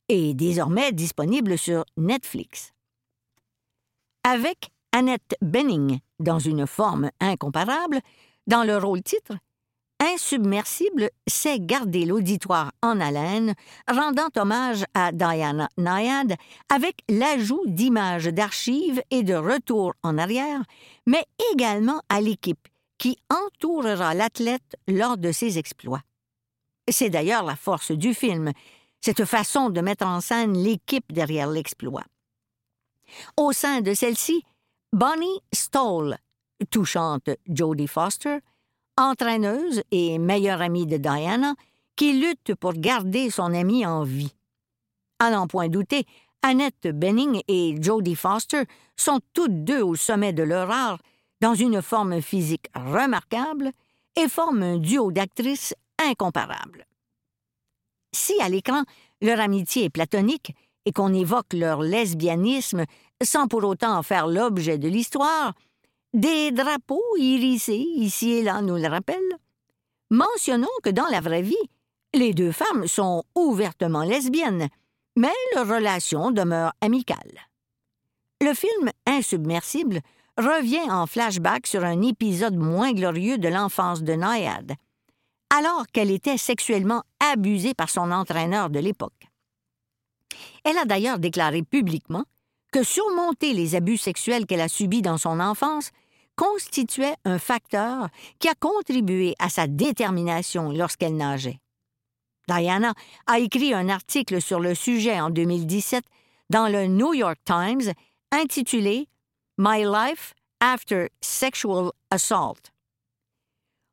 est 0.08 0.34
désormais 0.34 0.92
disponible 0.92 1.56
sur 1.56 1.84
Netflix. 1.96 2.72
Avec 4.24 4.70
Annette 4.92 5.36
Benning 5.40 6.00
dans 6.18 6.38
une 6.38 6.66
forme 6.66 7.10
incomparable, 7.20 8.00
dans 8.46 8.64
le 8.64 8.76
rôle 8.76 9.02
titre, 9.02 9.34
Insubmersible 10.02 11.10
sait 11.28 11.60
garder 11.60 12.04
l'auditoire 12.06 12.72
en 12.82 12.98
haleine, 12.98 13.54
rendant 13.86 14.30
hommage 14.36 14.84
à 14.94 15.12
Diana 15.12 15.68
Nyad 15.78 16.34
avec 16.68 17.04
l'ajout 17.08 17.62
d'images 17.66 18.26
d'archives 18.26 19.00
et 19.12 19.22
de 19.22 19.34
retours 19.34 19.94
en 20.02 20.18
arrière, 20.18 20.60
mais 21.06 21.24
également 21.52 22.02
à 22.08 22.20
l'équipe 22.20 22.66
qui 22.98 23.16
entourera 23.30 24.12
l'athlète 24.14 24.76
lors 24.88 25.18
de 25.18 25.30
ses 25.30 25.56
exploits. 25.58 26.02
C'est 26.90 27.10
d'ailleurs 27.10 27.44
la 27.44 27.54
force 27.54 27.92
du 27.92 28.12
film, 28.12 28.50
cette 29.00 29.24
façon 29.24 29.70
de 29.70 29.80
mettre 29.80 30.04
en 30.04 30.20
scène 30.20 30.60
l'équipe 30.60 31.12
derrière 31.12 31.48
l'exploit. 31.48 32.04
Au 33.36 33.52
sein 33.52 33.82
de 33.82 33.94
celle-ci, 33.94 34.42
Bonnie 34.92 35.40
Stoll, 35.52 36.16
touchante 36.70 37.30
Jodie 37.48 37.86
Foster, 37.86 38.38
entraîneuse 39.02 39.82
et 39.90 40.18
meilleure 40.18 40.62
amie 40.62 40.86
de 40.86 40.96
Diana, 40.96 41.54
qui 41.96 42.14
lutte 42.14 42.54
pour 42.54 42.72
garder 42.72 43.30
son 43.30 43.52
amie 43.54 43.84
en 43.84 44.02
vie. 44.02 44.34
À 45.18 45.30
n'en 45.30 45.46
point 45.46 45.68
douter, 45.68 46.06
Annette 46.42 46.88
Benning 46.88 47.42
et 47.48 47.76
Jodie 47.80 48.16
Foster 48.16 48.64
sont 48.96 49.20
toutes 49.32 49.64
deux 49.64 49.82
au 49.82 49.94
sommet 49.94 50.32
de 50.32 50.42
leur 50.42 50.70
art, 50.70 50.98
dans 51.40 51.54
une 51.54 51.82
forme 51.82 52.20
physique 52.20 52.66
remarquable, 52.74 53.72
et 54.16 54.28
forment 54.28 54.62
un 54.62 54.78
duo 54.78 55.10
d'actrices 55.10 55.74
incomparable. 55.98 56.86
Si 58.14 58.34
à 58.40 58.48
l'écran, 58.48 58.82
leur 59.20 59.40
amitié 59.40 59.84
est 59.84 59.90
platonique 59.90 60.54
et 60.84 60.92
qu'on 60.92 61.14
évoque 61.14 61.52
leur 61.52 61.80
lesbianisme 61.80 62.84
sans 63.22 63.46
pour 63.46 63.64
autant 63.64 63.96
en 63.96 64.02
faire 64.02 64.26
l'objet 64.26 64.78
de 64.78 64.88
l'histoire, 64.88 65.54
des 66.12 66.52
drapeaux 66.52 67.16
irisés 67.16 67.86
ici 67.96 68.32
et 68.32 68.42
là 68.42 68.60
nous 68.62 68.76
le 68.76 68.88
rappellent. 68.88 69.38
Mentionnons 70.10 70.68
que 70.82 70.90
dans 70.90 71.06
la 71.06 71.20
vraie 71.20 71.42
vie, 71.42 71.56
les 72.14 72.34
deux 72.34 72.52
femmes 72.52 72.86
sont 72.86 73.24
ouvertement 73.34 74.02
lesbiennes, 74.02 74.68
mais 75.16 75.32
leur 75.54 75.66
relation 75.66 76.30
demeure 76.30 76.72
amicale. 76.80 77.38
Le 78.42 78.54
film 78.54 78.90
Insubmersible 79.06 80.00
revient 80.36 80.90
en 80.90 81.06
flashback 81.06 81.66
sur 81.66 81.84
un 81.84 82.02
épisode 82.02 82.56
moins 82.56 82.92
glorieux 82.92 83.38
de 83.38 83.48
l'enfance 83.48 84.02
de 84.02 84.12
Nayad, 84.12 84.72
alors 85.50 85.86
qu'elle 85.92 86.10
était 86.10 86.38
sexuellement 86.38 87.02
abusée 87.20 87.74
par 87.74 87.88
son 87.88 88.10
entraîneur 88.10 88.68
de 88.68 88.80
l'époque. 88.80 89.28
Elle 90.64 90.78
a 90.78 90.84
d'ailleurs 90.84 91.18
déclaré 91.18 91.62
publiquement 91.62 92.24
que 92.72 92.82
surmonter 92.82 93.52
les 93.52 93.74
abus 93.74 93.98
sexuels 93.98 94.46
qu'elle 94.46 94.60
a 94.60 94.68
subis 94.68 95.02
dans 95.02 95.18
son 95.18 95.40
enfance 95.40 95.90
constituait 96.36 97.16
un 97.24 97.38
facteur 97.38 98.08
qui 98.38 98.48
a 98.48 98.54
contribué 98.54 99.34
à 99.38 99.48
sa 99.48 99.66
détermination 99.66 100.70
lorsqu'elle 100.70 101.16
nageait. 101.16 101.60
Diana 102.48 102.94
a 103.26 103.38
écrit 103.38 103.72
un 103.72 103.88
article 103.88 104.40
sur 104.40 104.60
le 104.60 104.74
sujet 104.74 105.20
en 105.20 105.30
2017 105.30 106.04
dans 106.50 106.68
le 106.68 106.86
New 106.86 107.14
York 107.14 107.38
Times 107.44 107.92
intitulé 108.30 109.08
My 109.58 109.84
Life 109.84 110.34
After 110.60 111.08
Sexual 111.20 111.90
Assault. 112.10 112.58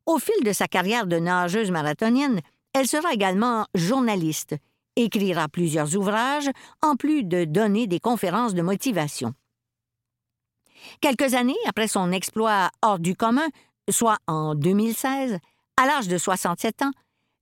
Au 0.05 0.17
fil 0.17 0.43
de 0.43 0.53
sa 0.53 0.67
carrière 0.67 1.05
de 1.05 1.17
nageuse 1.17 1.72
marathonienne, 1.72 2.41
elle 2.74 2.88
sera 2.88 3.13
également 3.13 3.65
journaliste, 3.75 4.55
écrira 4.96 5.48
plusieurs 5.48 5.96
ouvrages, 5.96 6.50
en 6.81 6.96
plus 6.96 7.24
de 7.24 7.46
donner 7.46 7.88
des 7.88 8.00
conférences 8.00 8.53
de 8.53 8.62
motivation. 8.62 9.34
Quelques 11.01 11.33
années 11.33 11.55
après 11.67 11.88
son 11.88 12.12
exploit 12.12 12.69
hors 12.81 13.00
du 13.00 13.15
commun, 13.15 13.48
soit 13.89 14.17
en 14.27 14.55
2016, 14.55 15.39
à 15.77 15.86
l'âge 15.86 16.07
de 16.07 16.17
67 16.17 16.81
ans, 16.83 16.91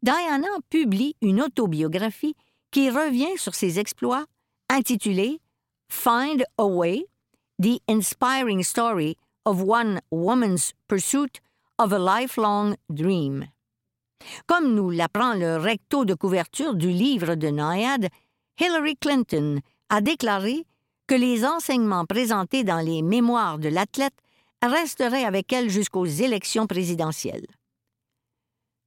Diana 0.02 0.48
publie 0.70 1.16
une 1.22 1.42
autobiographie 1.42 2.36
qui 2.72 2.90
revient 2.90 3.38
sur 3.38 3.56
ses 3.56 3.80
exploits, 3.80 4.26
intitulée 4.70 5.40
Find 5.90 6.44
a 6.58 6.66
Way, 6.66 7.06
The 7.62 7.82
Inspiring 7.88 8.64
Story 8.64 9.18
of 9.46 9.64
One 9.64 10.02
Woman's 10.12 10.74
Pursuit 10.88 11.42
of 11.80 11.94
a 11.94 12.00
Lifelong 12.00 12.76
Dream. 12.90 13.48
Comme 14.46 14.74
nous 14.76 14.90
l'apprend 14.90 15.34
le 15.34 15.58
recto 15.58 16.06
de 16.06 16.14
couverture 16.14 16.76
du 16.76 16.90
livre 16.90 17.36
de 17.36 17.48
Nayad, 17.48 18.10
Hillary 18.60 18.96
Clinton 18.98 19.60
a 19.90 20.02
déclaré 20.02 20.66
que 21.08 21.16
les 21.16 21.46
enseignements 21.46 22.06
présentés 22.06 22.64
dans 22.64 22.80
les 22.80 23.02
mémoires 23.02 23.60
de 23.60 23.70
l'athlète 23.70 24.16
resteraient 24.62 25.24
avec 25.24 25.52
elle 25.54 25.70
jusqu'aux 25.70 26.06
élections 26.06 26.68
présidentielles. 26.68 27.46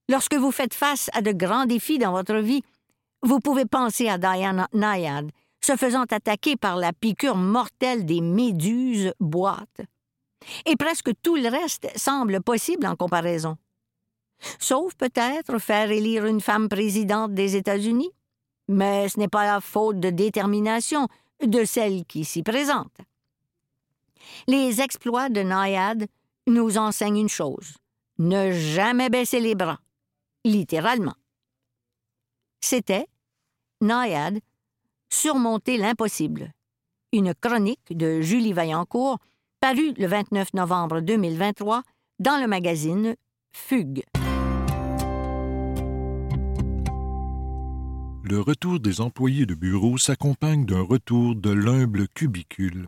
Lorsque 0.08 0.34
vous 0.34 0.50
faites 0.50 0.74
face 0.74 1.08
à 1.12 1.22
de 1.22 1.32
grands 1.32 1.66
défis 1.66 1.98
dans 1.98 2.12
votre 2.12 2.36
vie, 2.36 2.62
vous 3.22 3.40
pouvez 3.40 3.64
penser 3.64 4.08
à 4.08 4.18
Diana 4.18 4.68
Nayad, 4.72 5.30
se 5.64 5.76
faisant 5.76 6.04
attaquer 6.04 6.56
par 6.56 6.76
la 6.76 6.92
piqûre 6.92 7.36
mortelle 7.36 8.04
des 8.04 8.20
méduses 8.20 9.12
boîtes 9.20 9.82
et 10.66 10.76
presque 10.76 11.10
tout 11.22 11.36
le 11.36 11.48
reste 11.48 11.86
semble 11.96 12.42
possible 12.42 12.86
en 12.86 12.96
comparaison. 12.96 13.56
Sauf 14.58 14.94
peut-être 14.94 15.58
faire 15.58 15.90
élire 15.90 16.24
une 16.24 16.40
femme 16.40 16.68
présidente 16.68 17.34
des 17.34 17.56
États-Unis, 17.56 18.10
mais 18.68 19.08
ce 19.08 19.18
n'est 19.18 19.28
pas 19.28 19.44
la 19.44 19.60
faute 19.60 20.00
de 20.00 20.10
détermination 20.10 21.08
de 21.46 21.64
celle 21.64 22.04
qui 22.04 22.24
s'y 22.24 22.42
présente. 22.42 22.96
Les 24.46 24.80
exploits 24.80 25.28
de 25.28 25.42
Nayad 25.42 26.06
nous 26.46 26.78
enseignent 26.78 27.18
une 27.18 27.28
chose 27.28 27.74
ne 28.20 28.52
jamais 28.52 29.08
baisser 29.08 29.40
les 29.40 29.54
bras, 29.54 29.80
littéralement. 30.44 31.14
C'était 32.60 33.06
Nayad, 33.80 34.38
surmonter 35.08 35.78
l'impossible, 35.78 36.52
une 37.12 37.34
chronique 37.34 37.96
de 37.96 38.20
Julie 38.20 38.52
Vaillancourt 38.52 39.18
paru 39.58 39.94
le 39.96 40.06
29 40.06 40.52
novembre 40.52 41.00
2023 41.00 41.82
dans 42.18 42.38
le 42.40 42.46
magazine 42.46 43.16
Fugue. 43.52 44.04
Le 48.30 48.40
retour 48.40 48.78
des 48.78 49.00
employés 49.00 49.44
de 49.44 49.56
bureau 49.56 49.98
s'accompagne 49.98 50.64
d'un 50.64 50.82
retour 50.82 51.34
de 51.34 51.50
l'humble 51.50 52.06
cubicule. 52.06 52.86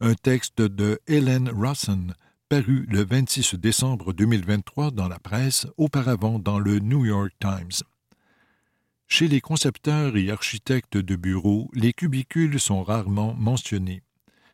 Un 0.00 0.14
texte 0.14 0.62
de 0.62 0.98
Helen 1.06 1.50
Rawson, 1.54 2.06
paru 2.48 2.86
le 2.88 3.04
26 3.04 3.56
décembre 3.56 4.14
2023 4.14 4.90
dans 4.90 5.06
la 5.06 5.18
presse, 5.18 5.66
auparavant 5.76 6.38
dans 6.38 6.58
le 6.58 6.78
New 6.78 7.04
York 7.04 7.30
Times. 7.40 7.84
Chez 9.06 9.28
les 9.28 9.42
concepteurs 9.42 10.16
et 10.16 10.30
architectes 10.30 10.96
de 10.96 11.14
bureaux, 11.14 11.70
les 11.74 11.92
cubicules 11.92 12.58
sont 12.58 12.82
rarement 12.82 13.34
mentionnés. 13.34 14.00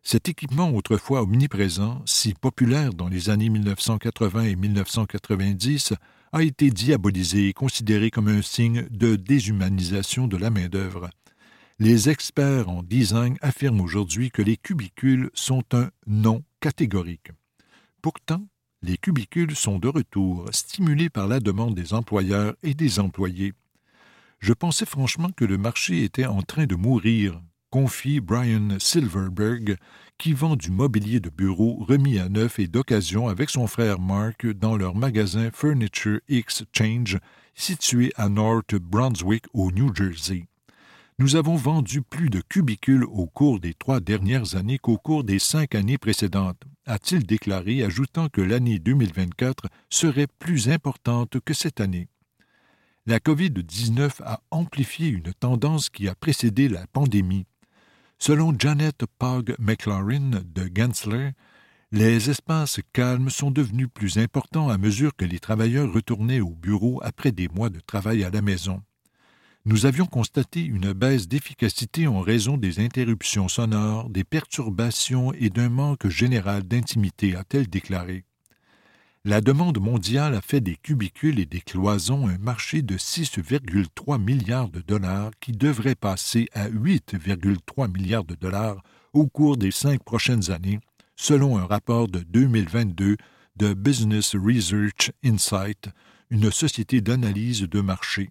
Cet 0.02 0.28
équipement 0.28 0.74
autrefois 0.74 1.22
omniprésent, 1.22 2.02
si 2.04 2.34
populaire 2.34 2.94
dans 2.94 3.08
les 3.08 3.30
années 3.30 3.48
1980 3.48 4.42
et 4.42 4.56
1990, 4.56 5.94
a 6.32 6.42
été 6.42 6.70
diabolisé 6.70 7.48
et 7.48 7.52
considéré 7.52 8.10
comme 8.10 8.28
un 8.28 8.42
signe 8.42 8.86
de 8.90 9.16
déshumanisation 9.16 10.28
de 10.28 10.36
la 10.36 10.50
main-d'œuvre. 10.50 11.10
Les 11.78 12.08
experts 12.08 12.68
en 12.68 12.82
design 12.82 13.36
affirment 13.42 13.82
aujourd'hui 13.82 14.30
que 14.30 14.42
les 14.42 14.56
cubicules 14.56 15.30
sont 15.34 15.64
un 15.72 15.90
non 16.06 16.42
catégorique. 16.60 17.32
Pourtant, 18.00 18.46
les 18.82 18.96
cubicules 18.96 19.56
sont 19.56 19.78
de 19.78 19.88
retour, 19.88 20.46
stimulés 20.52 21.10
par 21.10 21.28
la 21.28 21.40
demande 21.40 21.74
des 21.74 21.92
employeurs 21.92 22.54
et 22.62 22.74
des 22.74 22.98
employés. 22.98 23.52
Je 24.38 24.52
pensais 24.52 24.86
franchement 24.86 25.30
que 25.30 25.44
le 25.44 25.58
marché 25.58 26.04
était 26.04 26.26
en 26.26 26.42
train 26.42 26.66
de 26.66 26.76
mourir 26.76 27.40
confie 27.70 28.20
Brian 28.20 28.78
Silverberg, 28.78 29.76
qui 30.18 30.32
vend 30.32 30.56
du 30.56 30.70
mobilier 30.70 31.20
de 31.20 31.30
bureau 31.30 31.84
remis 31.86 32.18
à 32.18 32.28
neuf 32.28 32.58
et 32.58 32.68
d'occasion 32.68 33.28
avec 33.28 33.50
son 33.50 33.66
frère 33.66 34.00
Mark 34.00 34.46
dans 34.46 34.76
leur 34.76 34.94
magasin 34.94 35.50
Furniture 35.52 36.20
Exchange 36.28 37.18
situé 37.54 38.12
à 38.16 38.28
North 38.28 38.74
Brunswick 38.74 39.44
au 39.52 39.72
New 39.72 39.94
Jersey. 39.94 40.46
Nous 41.18 41.34
avons 41.34 41.56
vendu 41.56 42.02
plus 42.02 42.28
de 42.28 42.42
cubicules 42.42 43.04
au 43.04 43.26
cours 43.26 43.58
des 43.58 43.72
trois 43.72 44.00
dernières 44.00 44.54
années 44.54 44.78
qu'au 44.78 44.98
cours 44.98 45.24
des 45.24 45.38
cinq 45.38 45.74
années 45.74 45.96
précédentes, 45.96 46.62
a-t-il 46.84 47.24
déclaré, 47.24 47.82
ajoutant 47.82 48.28
que 48.28 48.42
l'année 48.42 48.78
2024 48.78 49.64
serait 49.88 50.26
plus 50.38 50.68
importante 50.68 51.40
que 51.40 51.54
cette 51.54 51.80
année. 51.80 52.08
La 53.06 53.18
COVID-19 53.18 54.22
a 54.24 54.40
amplifié 54.50 55.08
une 55.08 55.32
tendance 55.32 55.88
qui 55.88 56.06
a 56.06 56.14
précédé 56.14 56.68
la 56.68 56.86
pandémie. 56.88 57.46
Selon 58.18 58.54
Janet 58.58 59.04
Pogg 59.18 59.54
McLaurin 59.58 60.42
de 60.44 60.70
Gensler, 60.74 61.32
les 61.92 62.30
espaces 62.30 62.80
calmes 62.92 63.30
sont 63.30 63.50
devenus 63.50 63.88
plus 63.92 64.18
importants 64.18 64.68
à 64.68 64.78
mesure 64.78 65.14
que 65.14 65.24
les 65.24 65.38
travailleurs 65.38 65.92
retournaient 65.92 66.40
au 66.40 66.50
bureau 66.50 67.00
après 67.04 67.30
des 67.30 67.48
mois 67.48 67.70
de 67.70 67.78
travail 67.78 68.24
à 68.24 68.30
la 68.30 68.42
maison. 68.42 68.82
Nous 69.66 69.84
avions 69.84 70.06
constaté 70.06 70.64
une 70.64 70.92
baisse 70.92 71.28
d'efficacité 71.28 72.06
en 72.06 72.20
raison 72.20 72.56
des 72.56 72.80
interruptions 72.80 73.48
sonores, 73.48 74.10
des 74.10 74.24
perturbations 74.24 75.32
et 75.32 75.50
d'un 75.50 75.68
manque 75.68 76.08
général 76.08 76.62
d'intimité, 76.62 77.36
a-t-elle 77.36 77.68
déclaré. 77.68 78.24
La 79.28 79.40
demande 79.40 79.80
mondiale 79.80 80.36
a 80.36 80.40
fait 80.40 80.60
des 80.60 80.76
cubicules 80.76 81.40
et 81.40 81.46
des 81.46 81.60
cloisons 81.60 82.28
un 82.28 82.38
marché 82.38 82.82
de 82.82 82.96
6,3 82.96 84.22
milliards 84.22 84.68
de 84.68 84.80
dollars 84.80 85.32
qui 85.40 85.50
devrait 85.50 85.96
passer 85.96 86.46
à 86.52 86.68
8,3 86.68 87.92
milliards 87.92 88.22
de 88.22 88.36
dollars 88.36 88.84
au 89.12 89.26
cours 89.26 89.56
des 89.56 89.72
cinq 89.72 90.04
prochaines 90.04 90.52
années, 90.52 90.78
selon 91.16 91.58
un 91.58 91.66
rapport 91.66 92.06
de 92.06 92.20
2022 92.20 93.16
de 93.56 93.74
Business 93.74 94.36
Research 94.36 95.10
Insight, 95.24 95.88
une 96.30 96.52
société 96.52 97.00
d'analyse 97.00 97.62
de 97.62 97.80
marché. 97.80 98.30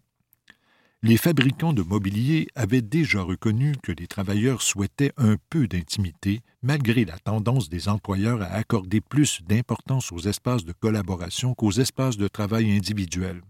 Les 1.07 1.17
fabricants 1.17 1.71
de 1.71 1.83
mobilier 1.83 2.47
avaient 2.55 2.81
déjà 2.81 3.21
reconnu 3.21 3.74
que 3.83 3.91
les 3.91 4.07
travailleurs 4.07 4.63
souhaitaient 4.63 5.13
un 5.17 5.35
peu 5.51 5.67
d'intimité, 5.67 6.41
malgré 6.63 7.05
la 7.05 7.19
tendance 7.19 7.69
des 7.69 7.89
employeurs 7.89 8.41
à 8.41 8.47
accorder 8.47 9.01
plus 9.01 9.43
d'importance 9.43 10.12
aux 10.12 10.21
espaces 10.21 10.65
de 10.65 10.74
collaboration 10.74 11.53
qu'aux 11.53 11.74
espaces 11.74 12.17
de 12.17 12.27
travail 12.27 12.75
individuels. 12.75 13.43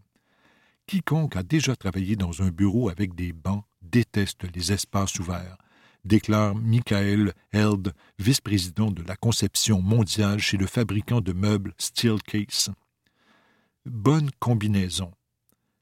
Quiconque 0.86 1.38
a 1.38 1.44
déjà 1.44 1.78
travaillé 1.78 2.18
dans 2.18 2.42
un 2.42 2.50
bureau 2.50 2.90
avec 2.90 3.16
des 3.16 3.32
bancs 3.32 3.64
déteste 3.82 4.54
les 4.54 4.74
espaces 4.74 5.18
ouverts, 5.18 5.56
déclare 6.04 6.56
Michael 6.56 7.32
Held, 7.54 7.94
vice-président 8.20 8.92
de 8.92 9.02
la 9.04 9.16
conception 9.16 9.82
mondiale 9.82 10.40
chez 10.40 10.58
le 10.58 10.68
fabricant 10.68 11.22
de 11.22 11.32
meubles 11.32 11.74
Steelcase. 11.78 12.74
Bonne 13.86 14.30
combinaison. 14.42 15.14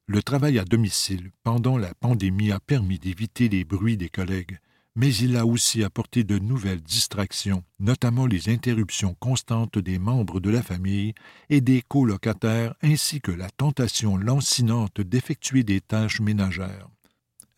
Le 0.05 0.21
travail 0.21 0.59
à 0.59 0.65
domicile 0.65 1.31
pendant 1.43 1.77
la 1.77 1.93
pandémie 1.93 2.51
a 2.51 2.59
permis 2.59 2.99
d'éviter 2.99 3.47
les 3.47 3.63
bruits 3.63 3.95
des 3.95 4.09
collègues, 4.09 4.59
mais 4.95 5.15
il 5.15 5.37
a 5.37 5.45
aussi 5.45 5.81
apporté 5.81 6.25
de 6.25 6.39
nouvelles 6.39 6.81
distractions, 6.81 7.63
notamment 7.79 8.25
les 8.25 8.49
interruptions 8.49 9.15
constantes 9.19 9.79
des 9.79 9.99
membres 9.99 10.41
de 10.41 10.49
la 10.49 10.61
famille 10.61 11.13
et 11.49 11.61
des 11.61 11.81
colocataires, 11.81 12.75
ainsi 12.83 13.21
que 13.21 13.31
la 13.31 13.49
tentation 13.49 14.17
lancinante 14.17 14.99
d'effectuer 14.99 15.63
des 15.63 15.79
tâches 15.79 16.19
ménagères. 16.19 16.89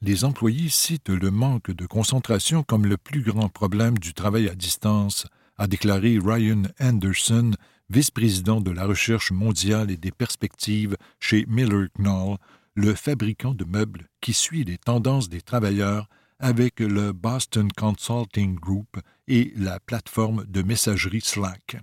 Les 0.01 0.23
employés 0.23 0.69
citent 0.69 1.09
le 1.09 1.31
manque 1.31 1.71
de 1.71 1.87
concentration 1.87 2.61
comme 2.61 2.85
le 2.85 2.97
plus 2.97 3.23
grand 3.23 3.49
problème 3.49 3.97
du 3.97 4.13
travail 4.13 4.49
à 4.49 4.55
distance, 4.55 5.25
a 5.57 5.65
déclaré 5.65 6.19
Ryan 6.23 6.63
Anderson, 6.79 7.51
vice-président 7.89 8.61
de 8.61 8.71
la 8.71 8.85
recherche 8.85 9.31
mondiale 9.31 9.91
et 9.91 9.97
des 9.97 10.11
perspectives 10.11 10.97
chez 11.19 11.45
Miller 11.47 11.87
Knoll, 11.97 12.37
le 12.75 12.93
fabricant 12.93 13.53
de 13.53 13.65
meubles 13.65 14.07
qui 14.21 14.33
suit 14.33 14.63
les 14.63 14.77
tendances 14.77 15.29
des 15.29 15.41
travailleurs 15.41 16.09
avec 16.39 16.79
le 16.79 17.13
Boston 17.13 17.69
Consulting 17.71 18.55
Group 18.55 18.97
et 19.27 19.53
la 19.55 19.79
plateforme 19.79 20.45
de 20.45 20.61
messagerie 20.61 21.21
Slack. 21.21 21.77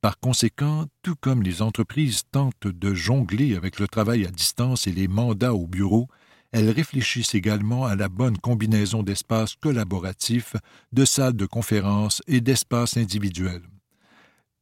Par 0.00 0.20
conséquent, 0.20 0.86
tout 1.02 1.16
comme 1.16 1.42
les 1.42 1.62
entreprises 1.62 2.24
tentent 2.30 2.66
de 2.66 2.94
jongler 2.94 3.56
avec 3.56 3.80
le 3.80 3.88
travail 3.88 4.26
à 4.26 4.30
distance 4.30 4.86
et 4.86 4.92
les 4.92 5.08
mandats 5.08 5.54
au 5.54 5.66
bureau, 5.66 6.08
elles 6.52 6.70
réfléchissent 6.70 7.34
également 7.34 7.86
à 7.86 7.96
la 7.96 8.08
bonne 8.08 8.38
combinaison 8.38 9.02
d'espaces 9.02 9.56
collaboratifs, 9.56 10.54
de 10.92 11.04
salles 11.04 11.34
de 11.34 11.46
conférences 11.46 12.22
et 12.28 12.40
d'espaces 12.40 12.96
individuels. 12.96 13.62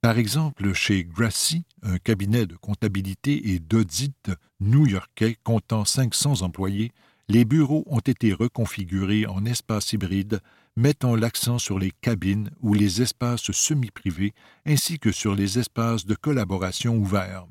Par 0.02 0.18
exemple, 0.18 0.72
chez 0.72 1.04
Grassi, 1.04 1.62
un 1.84 1.96
cabinet 1.96 2.44
de 2.46 2.56
comptabilité 2.56 3.52
et 3.52 3.60
d'audit 3.60 4.32
new-yorkais 4.58 5.36
comptant 5.44 5.84
500 5.84 6.42
employés, 6.42 6.90
les 7.28 7.44
bureaux 7.44 7.84
ont 7.86 8.00
été 8.00 8.32
reconfigurés 8.32 9.26
en 9.26 9.44
espaces 9.44 9.92
hybrides, 9.92 10.40
mettant 10.74 11.14
l'accent 11.14 11.60
sur 11.60 11.78
les 11.78 11.92
cabines 12.00 12.50
ou 12.62 12.74
les 12.74 13.00
espaces 13.00 13.52
semi-privés, 13.52 14.34
ainsi 14.66 14.98
que 14.98 15.12
sur 15.12 15.36
les 15.36 15.60
espaces 15.60 16.04
de 16.04 16.16
collaboration 16.16 16.96
ouverts. 16.96 17.46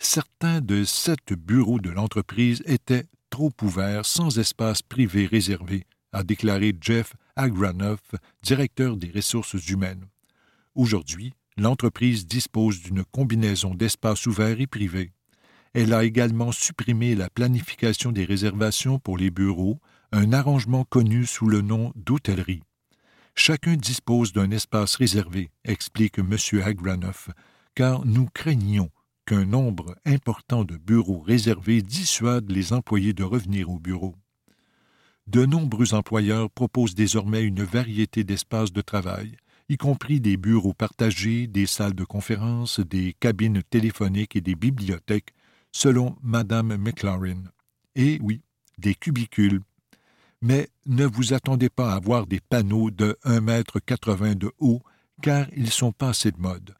Certains 0.00 0.60
de 0.60 0.82
sept 0.82 1.32
bureaux 1.32 1.78
de 1.78 1.90
l'entreprise 1.90 2.64
étaient 2.66 3.06
trop 3.30 3.52
ouverts 3.62 4.04
sans 4.04 4.36
espace 4.40 4.82
privé 4.82 5.26
réservé, 5.26 5.86
a 6.12 6.24
déclaré 6.24 6.74
Jeff 6.80 7.14
Agranoff, 7.36 8.02
directeur 8.42 8.96
des 8.96 9.12
ressources 9.12 9.68
humaines. 9.68 10.08
Aujourd'hui, 10.74 11.34
l'entreprise 11.56 12.26
dispose 12.26 12.80
d'une 12.80 13.04
combinaison 13.04 13.74
d'espaces 13.74 14.26
ouverts 14.26 14.60
et 14.60 14.66
privés. 14.66 15.12
Elle 15.74 15.94
a 15.94 16.04
également 16.04 16.52
supprimé 16.52 17.14
la 17.14 17.30
planification 17.30 18.12
des 18.12 18.24
réservations 18.24 18.98
pour 18.98 19.16
les 19.16 19.30
bureaux, 19.30 19.80
un 20.12 20.32
arrangement 20.32 20.84
connu 20.84 21.24
sous 21.24 21.48
le 21.48 21.62
nom 21.62 21.92
d'hôtellerie. 21.96 22.62
Chacun 23.34 23.76
dispose 23.76 24.32
d'un 24.32 24.50
espace 24.50 24.96
réservé, 24.96 25.50
explique 25.64 26.18
M. 26.18 26.36
Agranoff, 26.62 27.30
car 27.74 28.04
nous 28.04 28.28
craignons 28.34 28.90
qu'un 29.24 29.46
nombre 29.46 29.96
important 30.04 30.64
de 30.64 30.76
bureaux 30.76 31.20
réservés 31.20 31.80
dissuade 31.80 32.50
les 32.50 32.74
employés 32.74 33.14
de 33.14 33.24
revenir 33.24 33.70
au 33.70 33.78
bureau. 33.78 34.14
De 35.28 35.46
nombreux 35.46 35.94
employeurs 35.94 36.50
proposent 36.50 36.94
désormais 36.94 37.42
une 37.42 37.62
variété 37.62 38.24
d'espaces 38.24 38.72
de 38.72 38.80
travail, 38.82 39.36
y 39.68 39.76
compris 39.76 40.20
des 40.20 40.36
bureaux 40.36 40.74
partagés, 40.74 41.46
des 41.46 41.66
salles 41.66 41.94
de 41.94 42.04
conférence, 42.04 42.80
des 42.80 43.14
cabines 43.18 43.62
téléphoniques 43.62 44.36
et 44.36 44.40
des 44.40 44.54
bibliothèques, 44.54 45.34
selon 45.72 46.16
Mme 46.22 46.76
McLaurin. 46.76 47.42
Et 47.94 48.18
oui, 48.22 48.42
des 48.78 48.94
cubicules. 48.94 49.60
Mais 50.40 50.68
ne 50.86 51.06
vous 51.06 51.32
attendez 51.32 51.68
pas 51.68 51.94
à 51.94 52.00
voir 52.00 52.26
des 52.26 52.40
panneaux 52.40 52.90
de 52.90 53.16
1 53.24 53.40
mètre 53.40 53.80
80 53.80 54.34
de 54.34 54.52
haut, 54.58 54.82
car 55.22 55.46
ils 55.56 55.70
sont 55.70 55.92
passés 55.92 56.32
de 56.32 56.40
mode. 56.40 56.74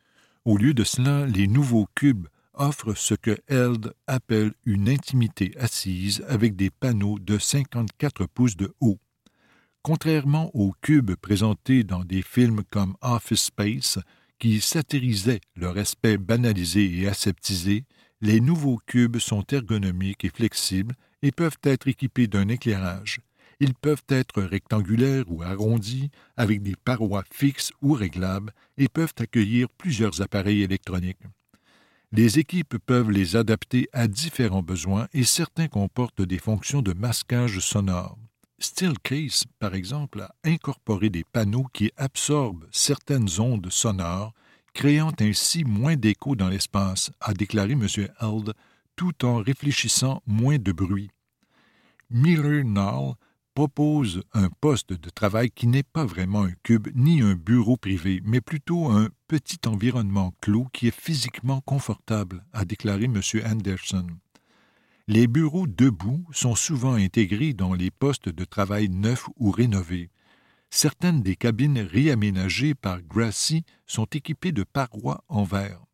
Au 0.45 0.57
lieu 0.57 0.75
de 0.75 0.85
cela, 0.85 1.27
les 1.27 1.47
nouveaux 1.47 1.87
cubes 1.95 2.27
offrent 2.55 2.95
ce 2.95 3.15
que 3.15 3.39
Held 3.49 3.95
appelle 4.07 4.53
une 4.65 4.89
intimité 4.89 5.55
assise 5.59 6.25
avec 6.29 6.57
des 6.57 6.71
panneaux 6.71 7.19
de 7.19 7.39
54 7.39 8.27
pouces 8.27 8.57
de 8.57 8.75
haut. 8.81 8.99
Contrairement 9.83 10.49
aux 10.55 10.73
cubes 10.81 11.17
présentés 11.17 11.83
dans 11.83 12.05
des 12.05 12.23
films 12.23 12.63
comme 12.71 12.95
Office 13.01 13.47
Space, 13.47 13.99
qui 14.39 14.61
satirisaient 14.61 15.41
leur 15.57 15.77
aspect 15.77 16.19
banalisé 16.19 17.01
et 17.01 17.09
aseptisé, 17.09 17.85
les 18.21 18.41
nouveaux 18.41 18.79
cubes 18.87 19.19
sont 19.19 19.45
ergonomiques 19.51 20.25
et 20.25 20.31
flexibles 20.31 20.95
et 21.23 21.33
peuvent 21.33 21.59
être 21.65 21.89
équipés 21.89 22.29
d'un 22.29 22.49
éclairage. 22.49 23.19
Ils 23.59 23.75
peuvent 23.75 24.05
être 24.09 24.43
rectangulaires 24.43 25.25
ou 25.27 25.43
arrondis, 25.43 26.11
avec 26.37 26.63
des 26.63 26.77
parois 26.77 27.25
fixes 27.33 27.73
ou 27.83 27.95
réglables, 27.95 28.53
et 28.79 28.89
peuvent 28.89 29.15
accueillir 29.19 29.69
plusieurs 29.69 30.23
appareils 30.23 30.63
électroniques. 30.63 31.27
Les 32.13 32.39
équipes 32.39 32.79
peuvent 32.79 33.11
les 33.11 33.35
adapter 33.35 33.89
à 33.93 34.07
différents 34.07 34.63
besoins 34.63 35.09
et 35.13 35.25
certains 35.25 35.69
comportent 35.69 36.23
des 36.23 36.39
fonctions 36.39 36.83
de 36.83 36.93
masquage 36.93 37.59
sonore. 37.59 38.19
Steelcase, 38.63 39.45
par 39.59 39.75
exemple, 39.75 40.21
a 40.21 40.35
incorporé 40.45 41.11
des 41.11 41.25
panneaux 41.25 41.67
qui 41.73 41.91
absorbent 41.97 42.67
certaines 42.71 43.29
ondes 43.41 43.71
sonores, 43.71 44.33
créant 44.73 45.13
ainsi 45.21 45.65
moins 45.65 45.97
d'écho 45.97 46.37
dans 46.37 46.49
l'espace, 46.49 47.11
a 47.21 47.35
déclaré 47.35 47.73
M. 47.73 47.87
Held, 48.21 48.55
tout 48.95 49.25
en 49.25 49.39
réfléchissant 49.39 50.23
moins 50.27 50.59
de 50.59 50.71
bruit. 50.71 51.11
Miller 52.11 52.65
Nall 52.65 53.15
propose 53.55 54.23
un 54.33 54.49
poste 54.49 54.93
de 54.93 55.11
travail 55.11 55.51
qui 55.51 55.67
n'est 55.67 55.83
pas 55.83 56.05
vraiment 56.05 56.45
un 56.45 56.53
cube 56.63 56.89
ni 56.95 57.21
un 57.21 57.35
bureau 57.35 57.77
privé, 57.77 58.23
mais 58.25 58.41
plutôt 58.41 58.91
un 58.91 59.09
petit 59.27 59.59
environnement 59.67 60.35
clos 60.41 60.69
qui 60.73 60.87
est 60.87 60.95
physiquement 60.95 61.61
confortable, 61.63 62.45
a 62.53 62.65
déclaré 62.65 63.05
M. 63.05 63.21
Anderson. 63.45 64.07
Les 65.13 65.27
bureaux 65.27 65.67
debout 65.67 66.27
sont 66.33 66.55
souvent 66.55 66.95
intégrés 66.95 67.53
dans 67.53 67.75
les 67.75 67.91
postes 67.91 68.31
de 68.31 68.45
travail 68.47 68.89
neufs 68.89 69.29
ou 69.37 69.51
rénovés. 69.51 70.09
Certaines 70.71 71.21
des 71.21 71.37
cabines 71.37 71.81
réaménagées 71.81 72.75
par 72.75 73.03
Grassy 73.03 73.63
sont 73.87 74.07
équipées 74.07 74.53
de 74.53 74.65
parois 74.65 75.23
en 75.29 75.45
verre. 75.45 75.85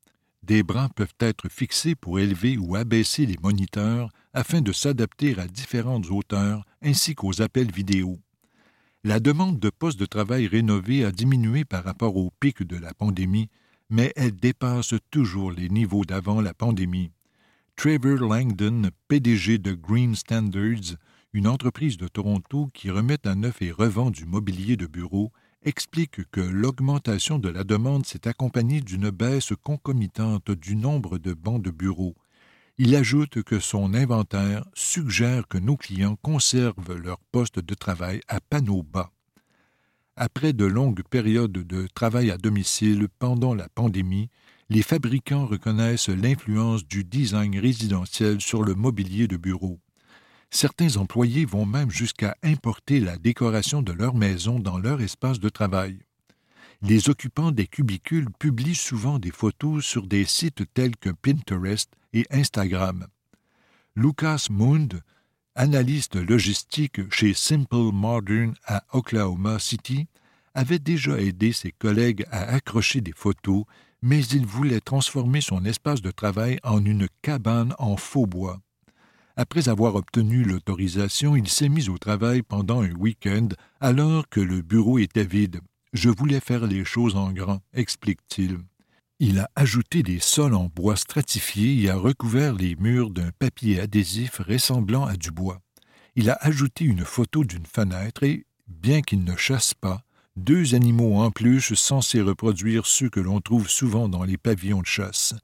Des 0.44 0.62
bras 0.62 0.88
peuvent 0.94 1.16
être 1.18 1.48
fixés 1.48 1.96
pour 1.96 2.20
élever 2.20 2.58
ou 2.58 2.76
abaisser 2.76 3.26
les 3.26 3.38
moniteurs 3.42 4.08
afin 4.34 4.60
de 4.60 4.70
s'adapter 4.70 5.36
à 5.36 5.48
différentes 5.48 6.08
hauteurs 6.12 6.64
ainsi 6.80 7.16
qu'aux 7.16 7.42
appels 7.42 7.72
vidéo. 7.72 8.20
La 9.02 9.18
demande 9.18 9.58
de 9.58 9.70
postes 9.70 9.98
de 9.98 10.06
travail 10.06 10.46
rénovés 10.46 11.04
a 11.04 11.10
diminué 11.10 11.64
par 11.64 11.82
rapport 11.82 12.16
au 12.16 12.30
pic 12.38 12.62
de 12.62 12.76
la 12.76 12.94
pandémie, 12.94 13.48
mais 13.90 14.12
elle 14.14 14.36
dépasse 14.36 14.94
toujours 15.10 15.50
les 15.50 15.70
niveaux 15.70 16.04
d'avant 16.04 16.40
la 16.40 16.54
pandémie. 16.54 17.10
Trevor 17.78 18.18
Langdon, 18.18 18.90
PDG 19.06 19.58
de 19.58 19.72
Green 19.72 20.16
Standards, 20.16 20.96
une 21.32 21.46
entreprise 21.46 21.96
de 21.96 22.08
Toronto 22.08 22.68
qui 22.74 22.90
remet 22.90 23.24
à 23.24 23.36
neuf 23.36 23.62
et 23.62 23.70
revend 23.70 24.10
du 24.10 24.26
mobilier 24.26 24.76
de 24.76 24.88
bureau, 24.88 25.30
explique 25.62 26.28
que 26.32 26.40
l'augmentation 26.40 27.38
de 27.38 27.48
la 27.48 27.62
demande 27.62 28.04
s'est 28.04 28.26
accompagnée 28.26 28.80
d'une 28.80 29.10
baisse 29.10 29.52
concomitante 29.62 30.50
du 30.50 30.74
nombre 30.74 31.18
de 31.18 31.34
bancs 31.34 31.62
de 31.62 31.70
bureau. 31.70 32.16
Il 32.78 32.96
ajoute 32.96 33.44
que 33.44 33.60
son 33.60 33.94
inventaire 33.94 34.64
suggère 34.74 35.46
que 35.46 35.58
nos 35.58 35.76
clients 35.76 36.16
conservent 36.20 36.96
leur 36.96 37.20
poste 37.30 37.60
de 37.60 37.74
travail 37.74 38.22
à 38.26 38.40
panneaux 38.40 38.82
bas. 38.82 39.12
Après 40.16 40.52
de 40.52 40.64
longues 40.64 41.04
périodes 41.08 41.52
de 41.52 41.86
travail 41.94 42.32
à 42.32 42.38
domicile 42.38 43.06
pendant 43.20 43.54
la 43.54 43.68
pandémie, 43.68 44.30
les 44.70 44.82
fabricants 44.82 45.46
reconnaissent 45.46 46.10
l'influence 46.10 46.86
du 46.86 47.04
design 47.04 47.58
résidentiel 47.58 48.40
sur 48.40 48.62
le 48.62 48.74
mobilier 48.74 49.26
de 49.26 49.36
bureau. 49.36 49.80
Certains 50.50 50.96
employés 50.96 51.44
vont 51.46 51.66
même 51.66 51.90
jusqu'à 51.90 52.36
importer 52.42 53.00
la 53.00 53.16
décoration 53.16 53.82
de 53.82 53.92
leur 53.92 54.14
maison 54.14 54.58
dans 54.58 54.78
leur 54.78 55.00
espace 55.00 55.40
de 55.40 55.48
travail. 55.48 55.98
Les 56.82 57.08
occupants 57.08 57.50
des 57.50 57.66
cubicules 57.66 58.28
publient 58.38 58.74
souvent 58.74 59.18
des 59.18 59.30
photos 59.30 59.84
sur 59.84 60.06
des 60.06 60.24
sites 60.24 60.62
tels 60.74 60.96
que 60.96 61.10
Pinterest 61.10 61.90
et 62.12 62.26
Instagram. 62.30 63.06
Lucas 63.96 64.46
Mund, 64.50 65.02
analyste 65.54 66.16
logistique 66.16 67.10
chez 67.10 67.34
Simple 67.34 67.90
Modern 67.92 68.54
à 68.64 68.84
Oklahoma 68.92 69.58
City, 69.58 70.06
avait 70.54 70.78
déjà 70.78 71.20
aidé 71.20 71.52
ses 71.52 71.72
collègues 71.72 72.24
à 72.30 72.42
accrocher 72.42 73.00
des 73.00 73.12
photos 73.12 73.64
mais 74.02 74.24
il 74.26 74.46
voulait 74.46 74.80
transformer 74.80 75.40
son 75.40 75.64
espace 75.64 76.02
de 76.02 76.10
travail 76.10 76.58
en 76.62 76.84
une 76.84 77.08
cabane 77.22 77.74
en 77.78 77.96
faux 77.96 78.26
bois. 78.26 78.60
Après 79.36 79.68
avoir 79.68 79.94
obtenu 79.94 80.42
l'autorisation, 80.42 81.36
il 81.36 81.48
s'est 81.48 81.68
mis 81.68 81.88
au 81.88 81.96
travail 81.96 82.42
pendant 82.42 82.82
un 82.82 82.92
week-end 82.94 83.48
alors 83.80 84.28
que 84.28 84.40
le 84.40 84.62
bureau 84.62 84.98
était 84.98 85.24
vide. 85.24 85.60
Je 85.92 86.10
voulais 86.10 86.40
faire 86.40 86.66
les 86.66 86.84
choses 86.84 87.16
en 87.16 87.32
grand, 87.32 87.60
explique-t-il. 87.72 88.58
Il 89.20 89.38
a 89.38 89.50
ajouté 89.56 90.02
des 90.02 90.20
sols 90.20 90.54
en 90.54 90.66
bois 90.66 90.96
stratifiés 90.96 91.82
et 91.82 91.90
a 91.90 91.96
recouvert 91.96 92.54
les 92.54 92.76
murs 92.76 93.10
d'un 93.10 93.30
papier 93.38 93.80
adhésif 93.80 94.38
ressemblant 94.38 95.06
à 95.06 95.16
du 95.16 95.30
bois. 95.30 95.60
Il 96.14 96.30
a 96.30 96.38
ajouté 96.40 96.84
une 96.84 97.04
photo 97.04 97.44
d'une 97.44 97.66
fenêtre 97.66 98.22
et, 98.24 98.44
bien 98.66 99.02
qu'il 99.02 99.24
ne 99.24 99.36
chasse 99.36 99.72
pas, 99.74 100.02
deux 100.38 100.74
animaux 100.74 101.16
en 101.16 101.30
plus 101.30 101.74
censés 101.74 102.22
reproduire 102.22 102.86
ceux 102.86 103.10
que 103.10 103.20
l'on 103.20 103.40
trouve 103.40 103.68
souvent 103.68 104.08
dans 104.08 104.24
les 104.24 104.38
pavillons 104.38 104.80
de 104.80 104.86
chasse. 104.86 105.34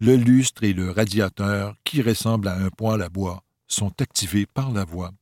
Le 0.00 0.16
lustre 0.16 0.64
et 0.64 0.74
le 0.74 0.90
radiateur, 0.90 1.74
qui 1.84 2.02
ressemblent 2.02 2.48
à 2.48 2.58
un 2.58 2.68
poêle 2.68 3.02
à 3.02 3.08
bois, 3.08 3.44
sont 3.66 3.92
activés 4.02 4.46
par 4.46 4.72
la 4.72 4.84
voix. 4.84 5.12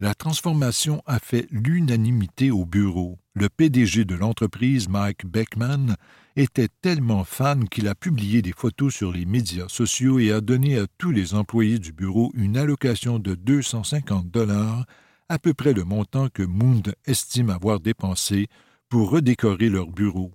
La 0.00 0.14
transformation 0.14 1.02
a 1.06 1.18
fait 1.18 1.46
l'unanimité 1.50 2.50
au 2.50 2.64
bureau. 2.64 3.18
Le 3.34 3.48
PDG 3.48 4.04
de 4.04 4.14
l'entreprise, 4.14 4.88
Mike 4.88 5.26
Beckman, 5.26 5.96
était 6.36 6.68
tellement 6.82 7.24
fan 7.24 7.66
qu'il 7.68 7.88
a 7.88 7.94
publié 7.94 8.42
des 8.42 8.52
photos 8.52 8.94
sur 8.94 9.10
les 9.10 9.24
médias 9.24 9.68
sociaux 9.68 10.18
et 10.18 10.32
a 10.32 10.42
donné 10.42 10.78
à 10.78 10.86
tous 10.98 11.10
les 11.10 11.34
employés 11.34 11.78
du 11.78 11.92
bureau 11.92 12.30
une 12.34 12.58
allocation 12.58 13.18
de 13.18 13.34
250 13.34 14.30
dollars 14.30 14.84
à 15.28 15.38
peu 15.38 15.54
près 15.54 15.72
le 15.72 15.84
montant 15.84 16.28
que 16.28 16.42
Mound 16.42 16.94
estime 17.04 17.50
avoir 17.50 17.80
dépensé 17.80 18.48
pour 18.88 19.10
redécorer 19.10 19.68
leur 19.68 19.88
bureau. 19.88 20.32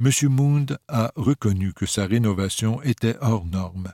M. 0.00 0.10
Mound 0.28 0.78
a 0.88 1.12
reconnu 1.16 1.72
que 1.72 1.86
sa 1.86 2.06
rénovation 2.06 2.82
était 2.82 3.16
hors 3.20 3.46
norme. 3.46 3.92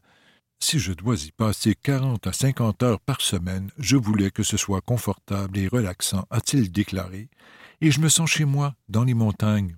Si 0.60 0.78
je 0.78 0.92
dois 0.92 1.24
y 1.24 1.30
passer 1.30 1.74
quarante 1.74 2.26
à 2.26 2.32
cinquante 2.32 2.82
heures 2.82 3.00
par 3.00 3.20
semaine, 3.20 3.70
je 3.78 3.96
voulais 3.96 4.30
que 4.30 4.42
ce 4.42 4.56
soit 4.56 4.80
confortable 4.80 5.58
et 5.58 5.68
relaxant, 5.68 6.26
a-t-il 6.30 6.72
déclaré, 6.72 7.28
et 7.80 7.90
je 7.90 8.00
me 8.00 8.08
sens 8.08 8.30
chez 8.30 8.44
moi, 8.44 8.74
dans 8.88 9.04
les 9.04 9.14
montagnes. 9.14 9.76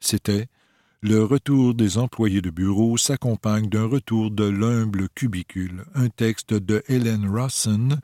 C'était 0.00 0.48
le 1.00 1.22
retour 1.22 1.74
des 1.74 1.98
employés 1.98 2.40
de 2.40 2.48
bureau 2.48 2.96
s'accompagne 2.96 3.68
d'un 3.68 3.86
retour 3.86 4.30
de 4.30 4.44
l'humble 4.44 5.10
cubicule, 5.10 5.84
un 5.94 6.08
texte 6.08 6.54
de 6.54 6.82
Helen 6.88 7.28
Rawson, 7.28 7.98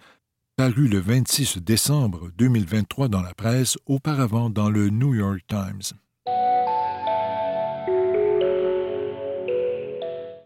paru 0.61 0.89
le 0.89 0.99
26 0.99 1.57
décembre 1.57 2.29
2023 2.37 3.09
dans 3.09 3.23
la 3.23 3.33
presse, 3.33 3.79
auparavant 3.87 4.51
dans 4.51 4.69
le 4.69 4.91
New 4.91 5.15
York 5.15 5.41
Times. 5.49 5.97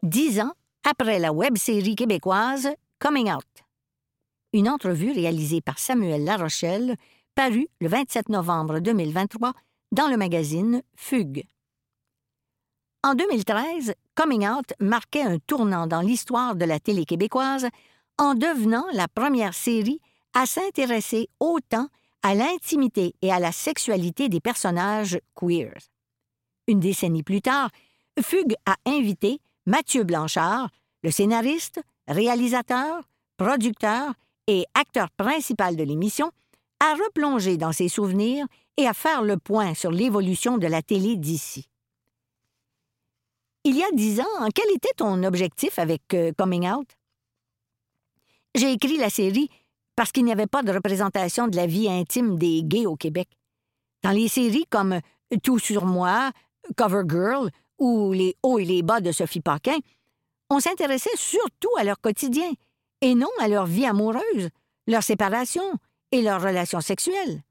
Dix 0.05 0.39
ans 0.39 0.53
après 0.89 1.19
la 1.19 1.33
web-série 1.33 1.97
québécoise 1.97 2.69
Coming 3.01 3.33
Out. 3.33 3.65
Une 4.53 4.69
entrevue 4.69 5.11
réalisée 5.11 5.61
par 5.61 5.81
Samuel 5.81 6.23
Larochelle, 6.23 6.95
parue 7.35 7.67
le 7.81 7.89
27 7.89 8.29
novembre 8.29 8.79
2023 8.79 9.53
dans 9.91 10.07
le 10.07 10.17
magazine 10.17 10.83
Fugue. 10.95 11.43
En 13.03 13.17
2013, 13.17 13.95
Coming 14.15 14.47
Out 14.47 14.75
marquait 14.79 15.23
un 15.23 15.41
tournant 15.41 15.89
dans 15.89 16.03
l'histoire 16.03 16.55
de 16.55 16.67
la 16.67 16.79
télé 16.79 17.05
québécoise 17.05 17.67
en 18.19 18.35
devenant 18.35 18.85
la 18.93 19.09
première 19.09 19.55
série 19.55 20.01
à 20.35 20.47
s'intéresser 20.47 21.29
autant 21.41 21.89
à 22.23 22.35
l'intimité 22.35 23.15
et 23.23 23.33
à 23.33 23.39
la 23.39 23.53
sexualité 23.53 24.29
des 24.29 24.41
personnages 24.41 25.19
queers. 25.35 25.79
Une 26.67 26.81
décennie 26.81 27.23
plus 27.23 27.43
tard, 27.43 27.71
Fugue 28.21 28.55
a 28.67 28.77
invité 28.87 29.41
Mathieu 29.67 30.05
Blanchard, 30.05 30.71
le 31.03 31.11
scénariste, 31.11 31.81
réalisateur, 32.09 33.03
producteur 33.37 34.15
et 34.47 34.65
acteur 34.75 35.11
principal 35.11 35.77
de 35.77 35.85
l'émission, 35.85 36.31
à 36.81 36.95
replonger 36.95 37.57
dans 37.57 37.73
ses 37.73 37.89
souvenirs 37.89 38.47
et 38.77 38.87
à 38.87 38.95
faire 38.95 39.23
le 39.23 39.37
point 39.37 39.75
sur 39.75 39.91
l'évolution 39.91 40.59
de 40.59 40.67
la 40.67 40.83
télé 40.83 41.17
d'ici. 41.17 41.69
Il 43.65 43.77
y 43.77 43.83
a 43.83 43.91
dix 43.93 44.21
ans, 44.21 44.49
quel 44.55 44.71
était 44.75 44.93
ton 44.97 45.23
objectif 45.25 45.79
avec 45.79 46.03
euh, 46.13 46.33
Coming 46.37 46.69
Out? 46.71 46.89
J'ai 48.55 48.73
écrit 48.73 48.97
la 48.97 49.11
série 49.11 49.49
parce 49.97 50.13
qu'il 50.13 50.25
n'y 50.25 50.33
avait 50.33 50.47
pas 50.47 50.63
de 50.63 50.73
représentation 50.73 51.49
de 51.49 51.57
la 51.57 51.67
vie 51.67 51.89
intime 51.89 52.39
des 52.39 52.63
gays 52.63 52.87
au 52.87 52.97
Québec. 52.97 53.29
Dans 54.03 54.11
les 54.11 54.29
séries 54.29 54.67
comme 54.71 55.01
Tout 55.43 55.59
sur 55.59 55.85
moi, 55.87 56.31
Cover 56.77 57.03
Girl 57.09 57.51
ou 57.79 58.13
Les 58.13 58.37
hauts 58.43 58.59
et 58.59 58.65
les 58.65 58.83
bas 58.83 59.01
de 59.01 59.11
Sophie 59.11 59.41
Paquin, 59.41 59.79
on 60.51 60.61
s'intéressait 60.61 61.17
surtout 61.17 61.71
à 61.79 61.85
leur 61.85 62.01
quotidien 62.01 62.51
et 63.01 63.15
non 63.15 63.29
à 63.41 63.49
leur 63.49 63.67
vie 63.67 63.87
amoureuse, 63.87 64.51
leur 64.87 65.03
séparation 65.03 65.65
et 66.13 66.23
leurs 66.23 66.43
relations 66.43 66.81
sexuelles. 66.81 67.43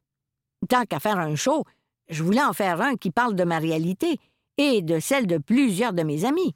Tant 0.70 0.86
qu'à 0.86 1.00
faire 1.00 1.20
un 1.20 1.36
show, 1.36 1.66
je 2.08 2.24
voulais 2.24 2.44
en 2.44 2.54
faire 2.54 2.80
un 2.82 2.96
qui 2.96 3.12
parle 3.12 3.36
de 3.36 3.44
ma 3.44 3.60
réalité 3.60 4.18
et 4.58 4.82
de 4.82 5.00
celle 5.00 5.28
de 5.28 5.38
plusieurs 5.38 5.94
de 5.94 6.04
mes 6.04 6.24
amis. 6.24 6.56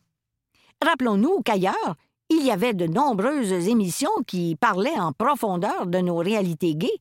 Rappelons-nous 0.82 1.42
qu'ailleurs, 1.42 1.96
il 2.30 2.46
y 2.46 2.52
avait 2.52 2.74
de 2.74 2.86
nombreuses 2.86 3.68
émissions 3.68 4.12
qui 4.26 4.56
parlaient 4.56 5.00
en 5.00 5.14
profondeur 5.14 5.88
de 5.88 6.00
nos 6.00 6.18
réalités 6.18 6.76
gays, 6.76 7.00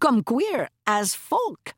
comme 0.00 0.24
Queer 0.24 0.68
as 0.86 1.14
Folk. 1.14 1.74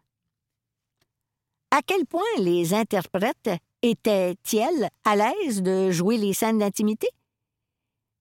À 1.71 1.81
quel 1.85 2.07
point 2.07 2.23
les 2.39 2.73
interprètes 2.73 3.51
étaient-ils 3.83 4.89
à 5.05 5.17
l'aise 5.17 5.63
de 5.63 5.91
jouer 5.91 6.17
les 6.17 6.33
scènes 6.33 6.59
d'intimité? 6.59 7.09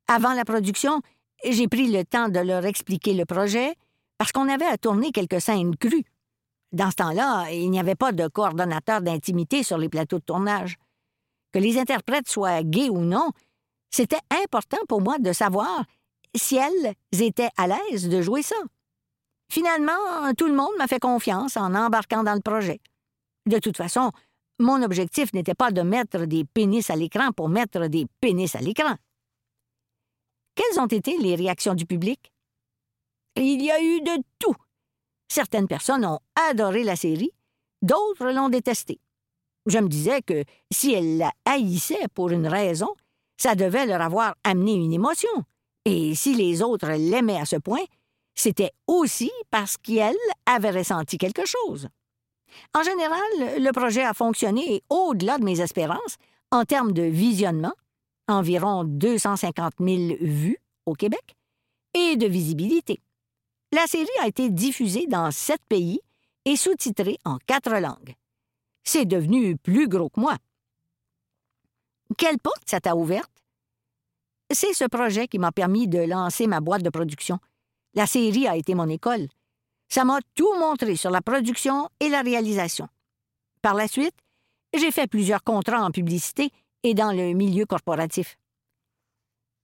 Avant 0.07 0.33
la 0.33 0.45
production, 0.45 1.01
j'ai 1.43 1.67
pris 1.67 1.91
le 1.91 2.03
temps 2.03 2.29
de 2.29 2.39
leur 2.39 2.65
expliquer 2.65 3.13
le 3.13 3.25
projet 3.25 3.75
parce 4.17 4.31
qu'on 4.31 4.49
avait 4.49 4.65
à 4.65 4.77
tourner 4.77 5.11
quelques 5.11 5.41
scènes 5.41 5.75
crues. 5.75 6.05
Dans 6.71 6.89
ce 6.91 6.95
temps-là, 6.95 7.51
il 7.51 7.69
n'y 7.71 7.79
avait 7.79 7.95
pas 7.95 8.11
de 8.11 8.27
coordonnateur 8.27 9.01
d'intimité 9.01 9.63
sur 9.63 9.77
les 9.77 9.89
plateaux 9.89 10.19
de 10.19 10.23
tournage. 10.25 10.75
Que 11.53 11.59
les 11.59 11.77
interprètes 11.77 12.27
soient 12.27 12.63
gays 12.63 12.89
ou 12.89 12.99
non, 12.99 13.31
c'était 13.91 14.19
important 14.43 14.79
pour 14.87 15.01
moi 15.01 15.17
de 15.19 15.33
savoir 15.33 15.85
si 16.35 16.57
elles 16.57 16.93
étaient 17.11 17.49
à 17.57 17.67
l'aise 17.67 18.09
de 18.09 18.21
jouer 18.21 18.41
ça. 18.41 18.55
Finalement, 19.49 20.33
tout 20.37 20.47
le 20.47 20.55
monde 20.55 20.71
m'a 20.77 20.87
fait 20.87 20.99
confiance 20.99 21.55
en 21.57 21.73
embarquant 21.75 22.23
dans 22.23 22.33
le 22.33 22.41
projet. 22.41 22.79
De 23.45 23.59
toute 23.59 23.77
façon, 23.77 24.11
mon 24.59 24.81
objectif 24.81 25.33
n'était 25.33 25.53
pas 25.53 25.71
de 25.71 25.81
mettre 25.81 26.25
des 26.25 26.45
pénis 26.45 26.89
à 26.89 26.95
l'écran 26.95 27.31
pour 27.31 27.49
mettre 27.49 27.87
des 27.87 28.07
pénis 28.21 28.55
à 28.55 28.59
l'écran. 28.59 28.95
Quelles 30.55 30.79
ont 30.79 30.87
été 30.87 31.17
les 31.17 31.35
réactions 31.35 31.73
du 31.73 31.85
public? 31.85 32.31
Il 33.35 33.61
y 33.61 33.69
a 33.69 33.81
eu 33.81 34.01
de 34.01 34.23
tout. 34.39 34.55
Certaines 35.27 35.67
personnes 35.67 36.05
ont 36.05 36.19
adoré 36.49 36.83
la 36.83 36.95
série, 36.95 37.31
d'autres 37.81 38.31
l'ont 38.31 38.49
détestée. 38.49 38.99
Je 39.65 39.79
me 39.79 39.89
disais 39.89 40.21
que 40.21 40.43
si 40.71 40.93
elles 40.93 41.17
la 41.17 41.33
haïssaient 41.45 42.07
pour 42.13 42.29
une 42.29 42.47
raison, 42.47 42.93
ça 43.37 43.55
devait 43.55 43.85
leur 43.85 44.01
avoir 44.01 44.35
amené 44.43 44.73
une 44.73 44.93
émotion. 44.93 45.29
Et 45.85 46.15
si 46.15 46.33
les 46.33 46.61
autres 46.61 46.89
l'aimaient 46.89 47.39
à 47.39 47.45
ce 47.45 47.57
point, 47.57 47.83
c'était 48.33 48.71
aussi 48.87 49.31
parce 49.49 49.77
qu'elles 49.77 50.15
avaient 50.45 50.71
ressenti 50.71 51.17
quelque 51.17 51.45
chose. 51.45 51.87
En 52.73 52.83
général, 52.83 53.19
le 53.59 53.71
projet 53.71 54.03
a 54.03 54.13
fonctionné 54.13 54.83
au-delà 54.89 55.37
de 55.37 55.43
mes 55.43 55.61
espérances 55.61 56.17
en 56.51 56.63
termes 56.63 56.93
de 56.93 57.03
visionnement, 57.03 57.73
environ 58.27 58.83
250 58.83 59.73
000 59.79 60.17
vues 60.21 60.57
au 60.85 60.93
Québec, 60.93 61.35
et 61.93 62.15
de 62.15 62.27
visibilité. 62.27 62.99
La 63.71 63.87
série 63.87 64.07
a 64.21 64.27
été 64.27 64.49
diffusée 64.49 65.07
dans 65.07 65.31
sept 65.31 65.61
pays 65.67 65.99
et 66.45 66.55
sous-titrée 66.55 67.17
en 67.25 67.37
quatre 67.45 67.73
langues. 67.79 68.15
C'est 68.83 69.05
devenu 69.05 69.57
plus 69.57 69.87
gros 69.87 70.09
que 70.09 70.19
moi. 70.19 70.37
Quelle 72.17 72.39
porte 72.39 72.63
ça 72.65 72.79
t'a 72.79 72.95
ouverte? 72.95 73.31
C'est 74.51 74.73
ce 74.73 74.85
projet 74.85 75.27
qui 75.27 75.39
m'a 75.39 75.51
permis 75.51 75.87
de 75.87 75.99
lancer 75.99 76.47
ma 76.47 76.61
boîte 76.61 76.83
de 76.83 76.89
production. 76.89 77.39
La 77.93 78.05
série 78.05 78.47
a 78.47 78.55
été 78.55 78.75
mon 78.75 78.87
école. 78.89 79.27
Ça 79.89 80.03
m'a 80.03 80.19
tout 80.35 80.53
montré 80.59 80.95
sur 80.95 81.09
la 81.09 81.21
production 81.21 81.89
et 81.99 82.09
la 82.09 82.21
réalisation. 82.21 82.87
Par 83.61 83.73
la 83.73 83.87
suite, 83.87 84.15
j'ai 84.73 84.91
fait 84.91 85.07
plusieurs 85.07 85.43
contrats 85.43 85.83
en 85.83 85.91
publicité 85.91 86.51
et 86.83 86.93
dans 86.93 87.11
le 87.11 87.33
milieu 87.33 87.65
corporatif. 87.65 88.37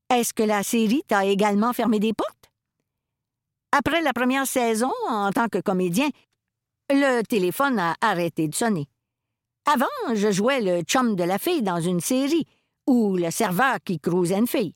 Est-ce 0.10 0.34
que 0.34 0.43
la 0.43 0.63
série 0.63 1.04
t'a 1.08 1.25
également 1.25 1.73
fermé 1.73 1.99
des 1.99 2.13
portes? 2.13 2.51
Après 3.71 4.01
la 4.01 4.13
première 4.13 4.47
saison, 4.47 4.91
en 5.08 5.32
tant 5.32 5.47
que 5.47 5.60
comédien, 5.60 6.10
le 6.89 7.21
téléphone 7.21 7.80
a 7.80 7.95
arrêté 8.01 8.47
de 8.47 8.56
sonner. 8.56 8.88
Avant, 9.65 10.15
je 10.15 10.32
jouais 10.32 10.62
le 10.62 10.82
chum 10.82 11.15
de 11.15 11.24
la 11.24 11.38
fille 11.38 11.62
dans 11.62 11.80
une 11.80 12.00
série, 12.00 12.45
ou 12.88 13.15
le 13.15 13.30
serveur 13.30 13.78
qui 13.84 14.00
cruisait 14.00 14.39
une 14.39 14.47
fille. 14.47 14.74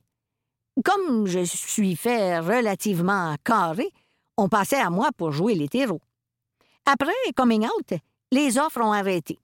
Comme 0.84 1.26
je 1.26 1.40
suis 1.44 1.96
fait 1.96 2.38
relativement 2.38 3.34
carré, 3.42 3.90
on 4.36 4.48
passait 4.48 4.80
à 4.80 4.90
moi 4.90 5.08
pour 5.16 5.32
jouer 5.32 5.54
l'hétéro. 5.54 6.00
Après 6.84 7.12
Coming 7.34 7.66
Out, 7.66 7.98
les 8.30 8.58
offres 8.58 8.80
ont 8.80 8.92
arrêté. 8.92 9.38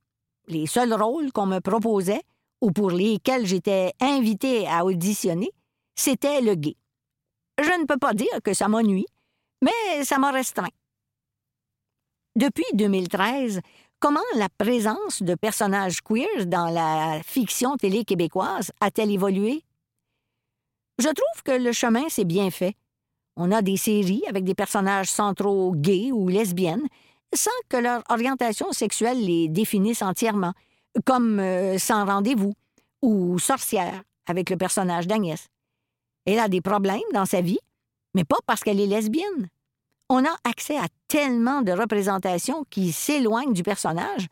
Les 0.46 0.66
seuls 0.66 0.92
rôles 0.92 1.33
qu'on 1.33 1.46
me 1.46 1.61
proposait, 1.61 2.22
ou 2.61 2.70
pour 2.70 2.90
lesquels 2.90 3.46
j'étais 3.46 3.92
invité 4.00 4.68
à 4.68 4.85
auditionner, 4.85 5.50
c'était 5.96 6.40
le 6.40 6.55
gay. 6.55 6.76
Je 7.59 7.81
ne 7.81 7.87
peux 7.87 7.98
pas 7.98 8.14
dire 8.14 8.40
que 8.44 8.55
ça 8.55 8.68
m'ennuie, 8.68 9.07
mais 9.61 10.05
ça 10.05 10.18
m'a 10.18 10.31
restreint. 10.31 10.68
Depuis 12.37 12.64
2013, 12.74 13.61
comment 14.02 14.20
la 14.34 14.48
présence 14.48 15.22
de 15.22 15.36
personnages 15.36 16.00
queer 16.00 16.46
dans 16.46 16.66
la 16.66 17.20
fiction 17.24 17.76
télé 17.76 18.04
québécoise 18.04 18.72
a-t-elle 18.80 19.12
évolué? 19.12 19.62
Je 20.98 21.06
trouve 21.06 21.42
que 21.44 21.52
le 21.52 21.70
chemin 21.70 22.08
s'est 22.08 22.24
bien 22.24 22.50
fait. 22.50 22.74
On 23.36 23.52
a 23.52 23.62
des 23.62 23.76
séries 23.76 24.24
avec 24.28 24.42
des 24.42 24.56
personnages 24.56 25.08
centraux 25.08 25.72
gays 25.72 26.10
ou 26.10 26.28
lesbiennes, 26.28 26.86
sans 27.32 27.50
que 27.68 27.76
leur 27.76 28.02
orientation 28.08 28.72
sexuelle 28.72 29.24
les 29.24 29.48
définisse 29.48 30.02
entièrement, 30.02 30.52
comme 31.06 31.38
euh, 31.38 31.78
Sans 31.78 32.04
rendez-vous 32.04 32.54
ou 33.02 33.38
Sorcière 33.38 34.02
avec 34.26 34.50
le 34.50 34.56
personnage 34.56 35.06
d'Agnès. 35.06 35.46
Elle 36.26 36.40
a 36.40 36.48
des 36.48 36.60
problèmes 36.60 37.00
dans 37.14 37.24
sa 37.24 37.40
vie, 37.40 37.60
mais 38.14 38.24
pas 38.24 38.38
parce 38.46 38.62
qu'elle 38.62 38.80
est 38.80 38.86
lesbienne. 38.86 39.48
On 40.14 40.27
a 40.27 40.37
accès 40.44 40.77
à 40.77 40.88
tellement 41.09 41.62
de 41.62 41.72
représentations 41.72 42.66
qui 42.68 42.92
s'éloignent 42.92 43.55
du 43.55 43.62
personnage 43.62 44.27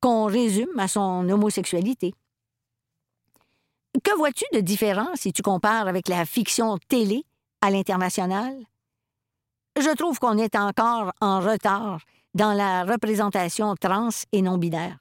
qu'on 0.00 0.26
résume 0.26 0.78
à 0.78 0.86
son 0.86 1.28
homosexualité. 1.28 2.14
Que 4.04 4.16
vois-tu 4.16 4.44
de 4.52 4.60
différent 4.60 5.08
si 5.16 5.32
tu 5.32 5.42
compares 5.42 5.88
avec 5.88 6.06
la 6.06 6.24
fiction 6.24 6.78
télé 6.86 7.24
à 7.62 7.70
l'international? 7.72 8.54
Je 9.76 9.92
trouve 9.96 10.20
qu'on 10.20 10.38
est 10.38 10.54
encore 10.54 11.12
en 11.20 11.40
retard 11.40 11.98
dans 12.34 12.52
la 12.52 12.84
représentation 12.84 13.74
trans 13.74 14.10
et 14.30 14.40
non-binaire. 14.40 14.98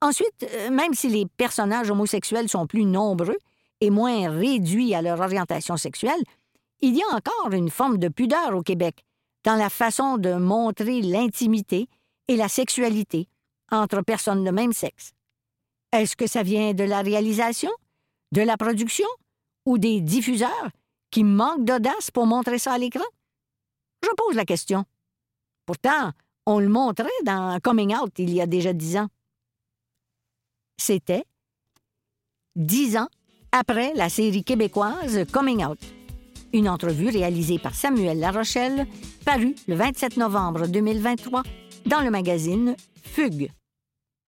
Ensuite, 0.00 0.42
euh, 0.54 0.70
même 0.70 0.94
si 0.94 1.10
les 1.10 1.26
personnages 1.36 1.90
homosexuels 1.90 2.48
sont 2.48 2.66
plus 2.66 2.86
nombreux 2.86 3.36
et 3.82 3.90
moins 3.90 4.30
réduits 4.30 4.94
à 4.94 5.02
leur 5.02 5.20
orientation 5.20 5.76
sexuelle, 5.76 6.22
il 6.80 6.96
y 6.96 7.02
a 7.02 7.14
encore 7.14 7.52
une 7.52 7.68
forme 7.68 7.98
de 7.98 8.08
pudeur 8.08 8.56
au 8.56 8.62
Québec 8.62 9.04
dans 9.44 9.56
la 9.56 9.70
façon 9.70 10.18
de 10.18 10.34
montrer 10.34 11.00
l'intimité 11.02 11.88
et 12.28 12.36
la 12.36 12.48
sexualité 12.48 13.28
entre 13.70 14.02
personnes 14.02 14.44
de 14.44 14.50
même 14.50 14.72
sexe. 14.72 15.12
Est-ce 15.92 16.16
que 16.16 16.26
ça 16.26 16.42
vient 16.42 16.74
de 16.74 16.84
la 16.84 17.02
réalisation, 17.02 17.70
de 18.32 18.42
la 18.42 18.56
production 18.56 19.08
ou 19.66 19.78
des 19.78 20.00
diffuseurs 20.00 20.70
qui 21.10 21.24
manquent 21.24 21.64
d'audace 21.64 22.10
pour 22.10 22.26
montrer 22.26 22.58
ça 22.58 22.72
à 22.72 22.78
l'écran? 22.78 23.04
Je 24.02 24.10
pose 24.16 24.36
la 24.36 24.44
question. 24.44 24.84
Pourtant, 25.66 26.12
on 26.46 26.58
le 26.58 26.68
montrait 26.68 27.08
dans 27.24 27.58
Coming 27.60 27.94
Out 27.96 28.18
il 28.18 28.32
y 28.32 28.40
a 28.40 28.46
déjà 28.46 28.72
dix 28.72 28.96
ans. 28.96 29.08
C'était 30.78 31.24
dix 32.56 32.96
ans 32.96 33.08
après 33.52 33.92
la 33.94 34.08
série 34.08 34.44
québécoise 34.44 35.26
Coming 35.32 35.64
Out. 35.64 35.99
Une 36.52 36.68
entrevue 36.68 37.08
réalisée 37.08 37.58
par 37.58 37.74
Samuel 37.74 38.18
Larochelle, 38.18 38.86
parue 39.24 39.54
le 39.68 39.74
27 39.76 40.16
novembre 40.16 40.66
2023 40.66 41.42
dans 41.86 42.00
le 42.00 42.10
magazine 42.10 42.74
Fugue. 43.02 43.50